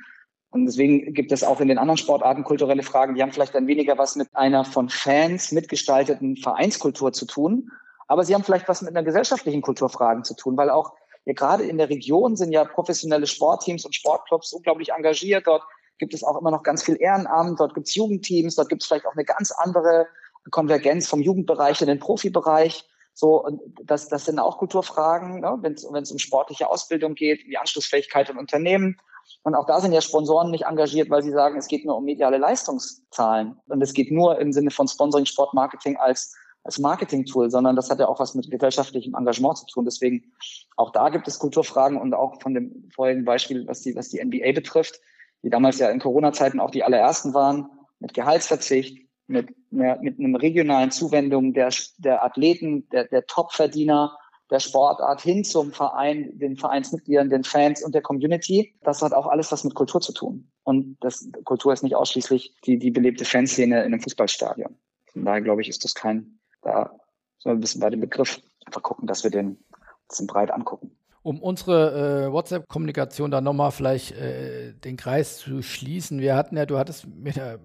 [0.50, 3.68] Und deswegen gibt es auch in den anderen Sportarten kulturelle Fragen, die haben vielleicht dann
[3.68, 7.70] weniger was mit einer von Fans mitgestalteten Vereinskultur zu tun,
[8.10, 10.96] aber sie haben vielleicht was mit einer gesellschaftlichen Kulturfragen zu tun, weil auch
[11.30, 15.46] ja, gerade in der Region sind ja professionelle Sportteams und Sportclubs unglaublich engagiert.
[15.46, 15.64] Dort
[16.00, 18.88] gibt es auch immer noch ganz viel Ehrenamt, dort gibt es Jugendteams, dort gibt es
[18.88, 20.08] vielleicht auch eine ganz andere
[20.50, 22.84] Konvergenz vom Jugendbereich in den Profibereich.
[23.14, 25.60] So, und das, das sind auch Kulturfragen, ne?
[25.62, 28.98] wenn es um sportliche Ausbildung geht, die Anschlussfähigkeit in Unternehmen.
[29.44, 32.06] Und auch da sind ja Sponsoren nicht engagiert, weil sie sagen, es geht nur um
[32.06, 33.60] mediale Leistungszahlen.
[33.68, 36.34] Und es geht nur im Sinne von Sponsoring, Sportmarketing als
[36.70, 39.86] als Marketing-Tool, sondern das hat ja auch was mit gesellschaftlichem Engagement zu tun.
[39.86, 40.24] Deswegen
[40.78, 44.24] auch da gibt es Kulturfragen und auch von dem vorigen Beispiel, was die, was die
[44.24, 45.02] NBA betrifft,
[45.42, 50.36] die damals ja in Corona-Zeiten auch die allerersten waren, mit Gehaltsverzicht, mit, mehr, mit einem
[50.36, 54.16] regionalen Zuwendung der, der Athleten, der, der Top-Verdiener,
[54.52, 58.76] der Sportart hin zum Verein, den Vereinsmitgliedern, den Fans und der Community.
[58.82, 60.52] Das hat auch alles was mit Kultur zu tun.
[60.64, 64.76] Und das, Kultur ist nicht ausschließlich die, die belebte Fanszene in einem Fußballstadion.
[65.12, 66.92] Von daher glaube ich, ist das kein, da
[67.38, 69.58] sollen wir ein bisschen bei dem Begriff einfach gucken, dass wir den ein
[70.08, 70.92] bisschen breit angucken.
[71.22, 76.20] Um unsere äh, WhatsApp-Kommunikation da nochmal vielleicht äh, den Kreis zu schließen.
[76.20, 77.58] Wir hatten ja, du hattest mir da,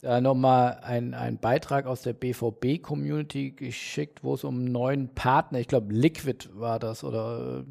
[0.00, 5.68] da nochmal einen Beitrag aus der BVB-Community geschickt, wo es um einen neuen Partner, ich
[5.68, 7.64] glaube Liquid war das oder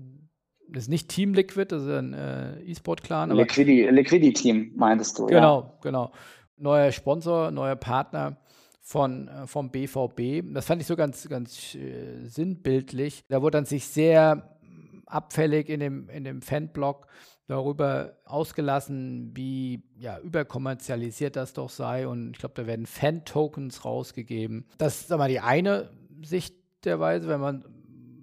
[0.70, 3.32] das ist nicht Team Liquid, das ist ein äh, E-Sport-Clan.
[3.32, 5.74] Liquidity, Liquidity Team, meintest du, Genau, ja.
[5.82, 6.12] genau.
[6.58, 8.38] neuer Sponsor, neuer Partner
[8.84, 10.44] von, äh, vom BVB.
[10.54, 13.24] Das fand ich so ganz, ganz äh, sinnbildlich.
[13.30, 14.58] Da wurde dann sich sehr
[15.06, 17.08] abfällig in dem, in dem Fanblog
[17.48, 22.08] darüber ausgelassen, wie ja, überkommerzialisiert das doch sei.
[22.08, 24.66] Und ich glaube, da werden Fan-Tokens rausgegeben.
[24.78, 25.90] Das ist mal die eine
[26.22, 27.28] Sicht der Weise.
[27.30, 27.66] Wenn man,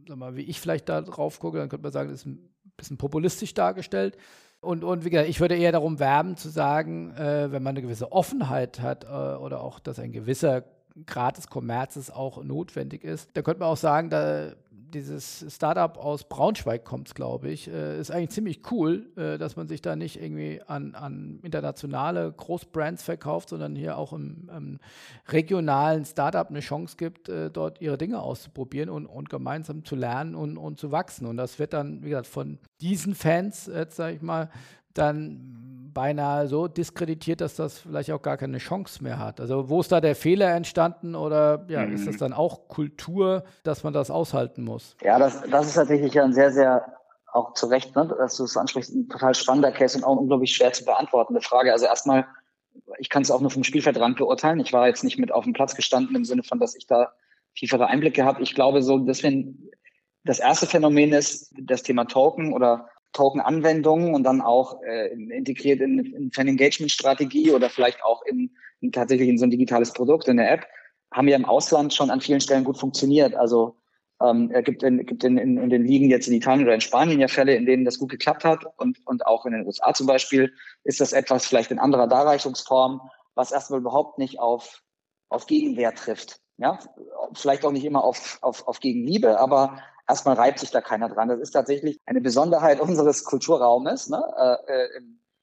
[0.06, 2.50] sag mal, wie ich vielleicht da drauf gucke, dann könnte man sagen, das ist ein
[2.76, 4.18] bisschen populistisch dargestellt.
[4.60, 7.82] Und, und wie gesagt, ich würde eher darum werben zu sagen, äh, wenn man eine
[7.82, 10.64] gewisse Offenheit hat äh, oder auch, dass ein gewisser
[11.06, 14.52] Grad des Kommerzes auch notwendig ist, da könnte man auch sagen, da
[14.90, 19.68] dieses Startup aus Braunschweig kommt, glaube ich, äh, ist eigentlich ziemlich cool, äh, dass man
[19.68, 24.78] sich da nicht irgendwie an, an internationale Großbrands verkauft, sondern hier auch im, im
[25.28, 30.34] regionalen Startup eine Chance gibt, äh, dort ihre Dinge auszuprobieren und, und gemeinsam zu lernen
[30.34, 31.26] und, und zu wachsen.
[31.26, 34.50] Und das wird dann, wie gesagt, von diesen Fans, jetzt sage ich mal,
[34.94, 35.60] dann
[35.92, 39.40] beinahe so diskreditiert, dass das vielleicht auch gar keine Chance mehr hat.
[39.40, 41.94] Also wo ist da der Fehler entstanden oder ja, mhm.
[41.94, 44.96] ist das dann auch Kultur, dass man das aushalten muss?
[45.02, 46.84] Ja, das, das ist tatsächlich ein sehr, sehr
[47.32, 50.54] auch zu Recht, ne, dass du es ansprichst, ein total spannender Case und auch unglaublich
[50.54, 51.72] schwer zu beantwortende Frage.
[51.72, 52.26] Also erstmal,
[52.98, 54.60] ich kann es auch nur vom Spielfeldrand beurteilen.
[54.60, 57.12] Ich war jetzt nicht mit auf dem Platz gestanden im Sinne von, dass ich da
[57.56, 58.42] tiefere Einblicke habe.
[58.42, 59.70] Ich glaube so, dass wenn
[60.24, 65.98] das erste Phänomen ist das Thema Token oder Token-Anwendungen und dann auch äh, integriert in,
[65.98, 68.50] in Fan-Engagement-Strategie oder vielleicht auch in,
[68.80, 70.66] in, tatsächlich in so ein digitales Produkt, in der App,
[71.12, 73.34] haben ja im Ausland schon an vielen Stellen gut funktioniert.
[73.34, 73.76] Also
[74.22, 76.80] ähm, es gibt, in, gibt in, in, in den Ligen jetzt in Italien oder in
[76.80, 79.92] Spanien ja Fälle, in denen das gut geklappt hat und, und auch in den USA
[79.94, 80.52] zum Beispiel
[80.84, 83.00] ist das etwas vielleicht in anderer Darreichungsform,
[83.34, 84.82] was erstmal überhaupt nicht auf,
[85.30, 86.40] auf Gegenwehr trifft.
[86.58, 86.78] Ja,
[87.32, 89.78] vielleicht auch nicht immer auf, auf, auf Gegenliebe, aber
[90.10, 91.28] erstmal reibt sich da keiner dran.
[91.28, 94.08] Das ist tatsächlich eine Besonderheit unseres Kulturraumes.
[94.08, 94.22] Ne?
[94.38, 95.00] Äh, äh,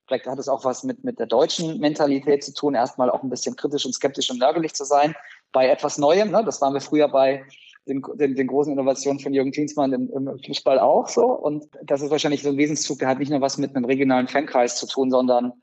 [0.07, 3.29] vielleicht hat es auch was mit, mit der deutschen Mentalität zu tun, erstmal auch ein
[3.29, 5.15] bisschen kritisch und skeptisch und nörgelig zu sein
[5.51, 6.31] bei etwas Neuem.
[6.31, 6.43] Ne?
[6.45, 7.45] Das waren wir früher bei
[7.87, 11.25] den, den, den großen Innovationen von Jürgen Klinsmann im, im Fußball auch so.
[11.25, 14.27] Und das ist wahrscheinlich so ein Wesenszug, der hat nicht nur was mit einem regionalen
[14.27, 15.53] Fankreis zu tun, sondern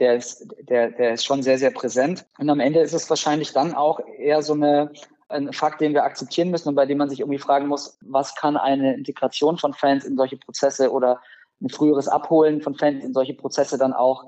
[0.00, 2.26] der ist, der, der ist schon sehr, sehr präsent.
[2.38, 4.92] Und am Ende ist es wahrscheinlich dann auch eher so eine
[5.34, 8.34] ein Fakt, den wir akzeptieren müssen und bei dem man sich irgendwie fragen muss, was
[8.34, 11.20] kann eine Integration von Fans in solche Prozesse oder
[11.60, 14.24] ein früheres Abholen von Fans in solche Prozesse dann auch,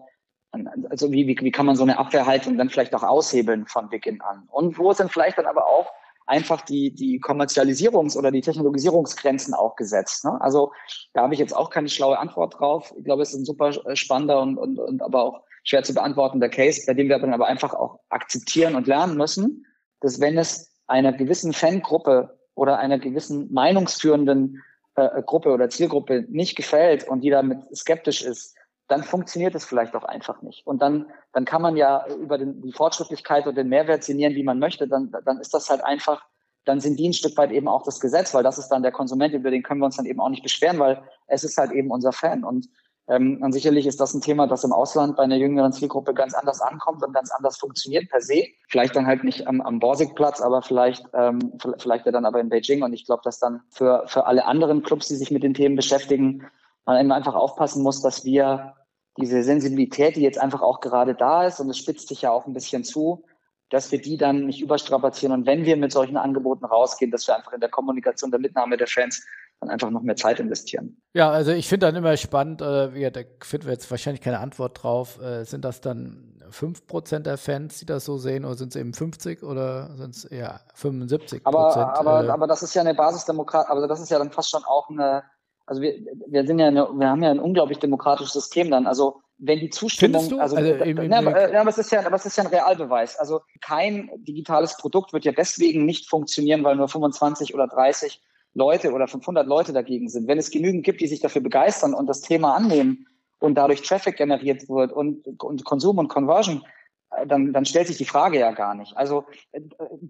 [0.90, 4.20] also wie, wie, wie kann man so eine Abwehrhaltung dann vielleicht auch aushebeln von Beginn
[4.20, 4.48] an?
[4.50, 5.90] Und wo sind vielleicht dann aber auch
[6.26, 10.24] einfach die, die Kommerzialisierungs- oder die Technologisierungsgrenzen auch gesetzt.
[10.24, 10.36] Ne?
[10.40, 10.72] Also
[11.12, 12.92] da habe ich jetzt auch keine schlaue Antwort drauf.
[12.98, 16.48] Ich glaube, es ist ein super spannender und, und, und aber auch schwer zu beantwortender
[16.48, 19.66] Case, bei dem wir dann aber einfach auch akzeptieren und lernen müssen,
[20.00, 24.62] dass wenn es einer gewissen Fangruppe oder einer gewissen meinungsführenden
[24.96, 28.56] äh, Gruppe oder Zielgruppe nicht gefällt und die damit skeptisch ist,
[28.88, 30.66] dann funktioniert es vielleicht auch einfach nicht.
[30.66, 34.44] Und dann, dann kann man ja über den, die Fortschrittlichkeit und den Mehrwert sinnieren, wie
[34.44, 34.86] man möchte.
[34.86, 36.24] Dann, dann ist das halt einfach,
[36.64, 38.92] dann sind die ein Stück weit eben auch das Gesetz, weil das ist dann der
[38.92, 41.72] Konsument, über den können wir uns dann eben auch nicht beschweren, weil es ist halt
[41.72, 42.44] eben unser Fan.
[42.44, 42.68] Und
[43.08, 46.34] ähm, und sicherlich ist das ein Thema, das im Ausland bei einer jüngeren Zielgruppe ganz
[46.34, 48.44] anders ankommt und ganz anders funktioniert per se.
[48.68, 52.48] Vielleicht dann halt nicht am, am Borsigplatz, aber vielleicht, ähm, vielleicht ja dann aber in
[52.48, 52.82] Beijing.
[52.82, 55.76] Und ich glaube, dass dann für, für alle anderen Clubs, die sich mit den Themen
[55.76, 56.46] beschäftigen,
[56.84, 58.74] man eben einfach aufpassen muss, dass wir
[59.18, 62.46] diese Sensibilität, die jetzt einfach auch gerade da ist, und es spitzt sich ja auch
[62.46, 63.24] ein bisschen zu,
[63.70, 65.32] dass wir die dann nicht überstrapazieren.
[65.32, 68.76] Und wenn wir mit solchen Angeboten rausgehen, dass wir einfach in der Kommunikation, der Mitnahme
[68.76, 69.24] der Fans
[69.60, 71.00] dann einfach noch mehr Zeit investieren.
[71.14, 74.40] Ja, also ich finde dann immer spannend, äh, ja, da finden wir jetzt wahrscheinlich keine
[74.40, 75.20] Antwort drauf.
[75.20, 78.92] Äh, sind das dann 5% der Fans, die das so sehen, oder sind es eben
[78.92, 83.68] 50 oder sind es eher 75 Aber, aber, äh, aber das ist ja eine Basisdemokrat,
[83.68, 85.24] also das ist ja dann fast schon auch eine,
[85.66, 85.94] also wir,
[86.28, 88.86] wir sind ja eine, wir haben ja ein unglaublich demokratisches System dann.
[88.86, 90.38] Also wenn die Zustimmung, du?
[90.38, 92.44] also, also da, im, im, na, aber, aber es ist ja, aber es ist ja
[92.44, 93.18] ein Realbeweis.
[93.18, 98.22] Also kein digitales Produkt wird ja deswegen nicht funktionieren, weil nur 25 oder 30
[98.56, 102.06] Leute oder 500 Leute dagegen sind, wenn es genügend gibt, die sich dafür begeistern und
[102.06, 103.06] das Thema annehmen
[103.38, 106.64] und dadurch Traffic generiert wird und, und Konsum und Conversion,
[107.10, 108.96] äh, dann, dann stellt sich die Frage ja gar nicht.
[108.96, 109.60] Also äh,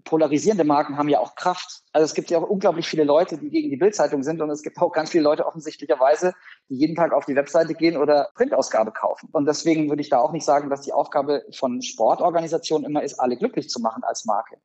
[0.05, 1.83] polarisierende Marken haben ja auch Kraft.
[1.91, 4.61] Also es gibt ja auch unglaublich viele Leute, die gegen die Bildzeitung sind und es
[4.61, 6.33] gibt auch ganz viele Leute offensichtlicherweise,
[6.69, 9.27] die jeden Tag auf die Webseite gehen oder Printausgabe kaufen.
[9.33, 13.19] Und deswegen würde ich da auch nicht sagen, dass die Aufgabe von Sportorganisationen immer ist,
[13.19, 14.57] alle glücklich zu machen als Marke.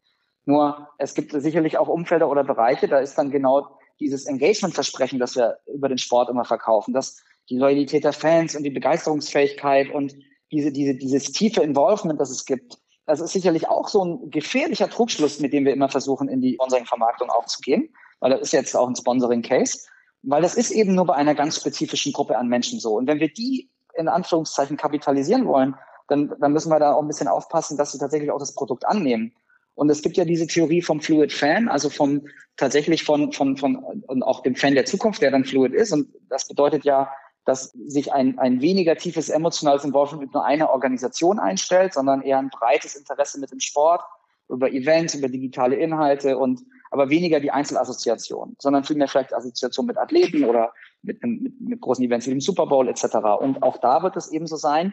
[0.45, 5.37] Nur es gibt sicherlich auch Umfelder oder Bereiche, da ist dann genau dieses Engagement-Versprechen, das
[5.37, 10.15] wir über den Sport immer verkaufen, dass die Loyalität der Fans und die Begeisterungsfähigkeit und
[10.51, 14.89] diese, diese, dieses tiefe Involvement, das es gibt, das ist sicherlich auch so ein gefährlicher
[14.89, 17.89] Trugschluss, mit dem wir immer versuchen, in die Sponsoring-Vermarktung aufzugehen,
[18.21, 19.87] weil das ist jetzt auch ein Sponsoring-Case,
[20.23, 22.95] weil das ist eben nur bei einer ganz spezifischen Gruppe an Menschen so.
[22.95, 25.75] Und wenn wir die in Anführungszeichen kapitalisieren wollen,
[26.09, 28.87] dann, dann müssen wir da auch ein bisschen aufpassen, dass sie tatsächlich auch das Produkt
[28.87, 29.35] annehmen.
[29.75, 33.77] Und es gibt ja diese Theorie vom Fluid Fan, also vom tatsächlich von, von, von
[33.77, 35.93] und auch dem Fan der Zukunft, der dann Fluid ist.
[35.93, 37.11] Und das bedeutet ja,
[37.45, 42.39] dass sich ein, ein weniger tiefes emotionales Involvement mit nur einer Organisation einstellt, sondern eher
[42.39, 44.03] ein breites Interesse mit dem Sport,
[44.49, 46.61] über Events, über digitale Inhalte und
[46.91, 52.05] aber weniger die Einzelassoziation, sondern vielmehr vielleicht Assoziation mit Athleten oder mit, mit, mit großen
[52.05, 53.05] Events wie dem Super Bowl etc.
[53.41, 54.93] Und auch da wird es eben so sein,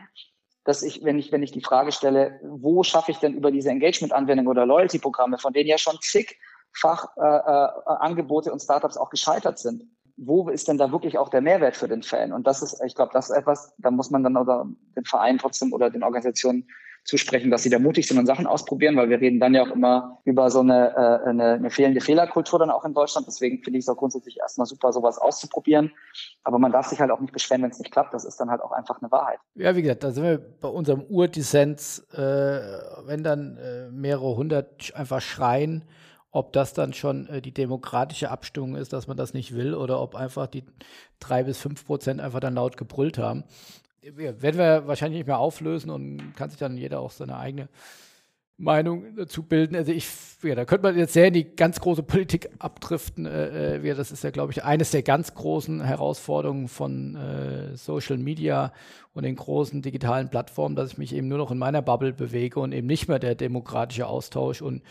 [0.63, 3.69] dass ich, wenn ich, wenn ich die Frage stelle, wo schaffe ich denn über diese
[3.69, 9.59] Engagement-Anwendungen oder Loyalty-Programme, von denen ja schon zigfach äh, äh, Angebote und Startups auch gescheitert
[9.59, 9.83] sind,
[10.17, 12.33] wo ist denn da wirklich auch der Mehrwert für den Fan?
[12.33, 15.37] Und das ist, ich glaube, das ist etwas, da muss man dann oder den Verein
[15.37, 16.67] trotzdem oder den Organisationen
[17.09, 19.71] zusprechen, dass sie da mutig sind und Sachen ausprobieren, weil wir reden dann ja auch
[19.71, 23.25] immer über so eine, äh, eine, eine fehlende Fehlerkultur dann auch in Deutschland.
[23.27, 25.91] Deswegen finde ich es auch grundsätzlich erstmal super, sowas auszuprobieren.
[26.43, 28.13] Aber man darf sich halt auch nicht beschweren, wenn es nicht klappt.
[28.13, 29.39] Das ist dann halt auch einfach eine Wahrheit.
[29.55, 32.19] Ja, wie gesagt, da sind wir bei unserem Urdissens, äh,
[33.05, 35.85] wenn dann äh, mehrere hundert einfach schreien,
[36.31, 39.99] ob das dann schon äh, die demokratische Abstimmung ist, dass man das nicht will, oder
[39.99, 40.63] ob einfach die
[41.19, 43.43] drei bis fünf Prozent einfach dann laut gebrüllt haben
[44.01, 47.69] werden wir wahrscheinlich nicht mehr auflösen und kann sich dann jeder auch seine eigene
[48.59, 49.75] Meinung dazu bilden.
[49.75, 50.07] Also ich,
[50.43, 53.25] ja, da könnte man jetzt sehr in die ganz große Politik abdriften.
[53.25, 58.17] Äh, äh das ist ja, glaube ich, eines der ganz großen Herausforderungen von äh, Social
[58.17, 58.73] Media
[59.13, 62.59] und den großen digitalen Plattformen, dass ich mich eben nur noch in meiner Bubble bewege
[62.59, 64.83] und eben nicht mehr der demokratische Austausch und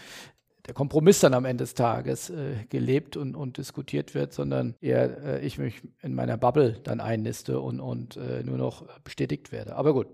[0.68, 5.24] der Kompromiss dann am Ende des Tages äh, gelebt und, und diskutiert wird, sondern eher
[5.24, 9.76] äh, ich mich in meiner Bubble dann einniste und, und äh, nur noch bestätigt werde.
[9.76, 10.08] Aber gut,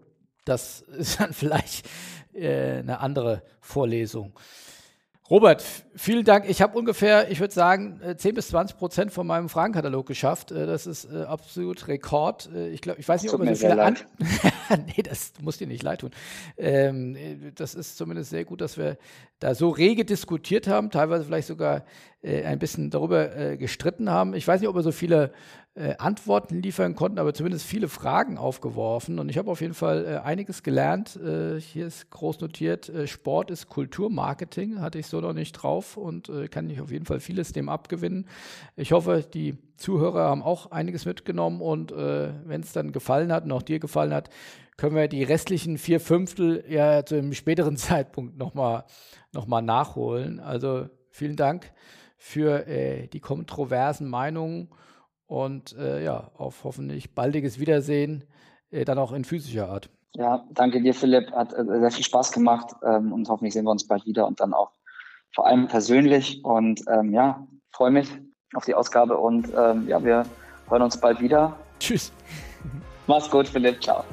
[0.45, 1.89] das ist dann vielleicht
[2.33, 4.33] äh, eine andere Vorlesung.
[5.31, 5.65] Robert,
[5.97, 6.45] vielen Dank.
[6.51, 10.53] Ich habe ungefähr, ich würde sagen, 10 äh, bis 20 Prozent von meinem Fragenkatalog geschafft.
[10.53, 12.51] Äh, das ist äh, absolut Rekord.
[12.73, 13.97] Ich glaube, ich weiß nicht, ob wir so viele an.
[14.87, 16.11] nee, das muss dir nicht leid tun.
[16.59, 17.17] Ähm,
[17.55, 18.99] das ist zumindest sehr gut, dass wir
[19.39, 21.85] da so rege diskutiert haben, teilweise vielleicht sogar
[22.23, 24.33] ein bisschen darüber gestritten haben.
[24.33, 25.31] Ich weiß nicht, ob wir so viele
[25.77, 29.19] äh, Antworten liefern konnten, aber zumindest viele Fragen aufgeworfen.
[29.19, 31.17] Und ich habe auf jeden Fall äh, einiges gelernt.
[31.17, 35.97] Äh, hier ist groß notiert, äh, Sport ist Kulturmarketing, hatte ich so noch nicht drauf
[35.97, 38.29] und äh, kann ich auf jeden Fall vieles dem abgewinnen.
[38.77, 43.51] Ich hoffe, die Zuhörer haben auch einiges mitgenommen und wenn es dann gefallen hat und
[43.51, 44.31] auch dir gefallen hat,
[44.77, 48.85] können wir die restlichen vier Fünftel ja zu einem späteren Zeitpunkt nochmal
[49.33, 50.39] noch mal nachholen.
[50.39, 51.73] Also vielen Dank
[52.17, 52.65] für
[53.13, 54.69] die kontroversen Meinungen
[55.27, 58.25] und äh, ja, auf hoffentlich baldiges Wiedersehen,
[58.71, 59.91] äh, dann auch in physischer Art.
[60.15, 61.33] Ja, danke dir, Philipp.
[61.33, 64.41] Hat äh, sehr viel Spaß gemacht ähm, und hoffentlich sehen wir uns bald wieder und
[64.41, 64.71] dann auch
[65.35, 66.45] vor allem persönlich.
[66.45, 68.09] Und ähm, ja, freue mich
[68.55, 70.25] auf die Ausgabe und ähm, ja, wir
[70.69, 71.57] hören uns bald wieder.
[71.81, 72.13] Tschüss.
[73.07, 73.83] Mach's gut, Philipp.
[73.83, 74.05] Ciao.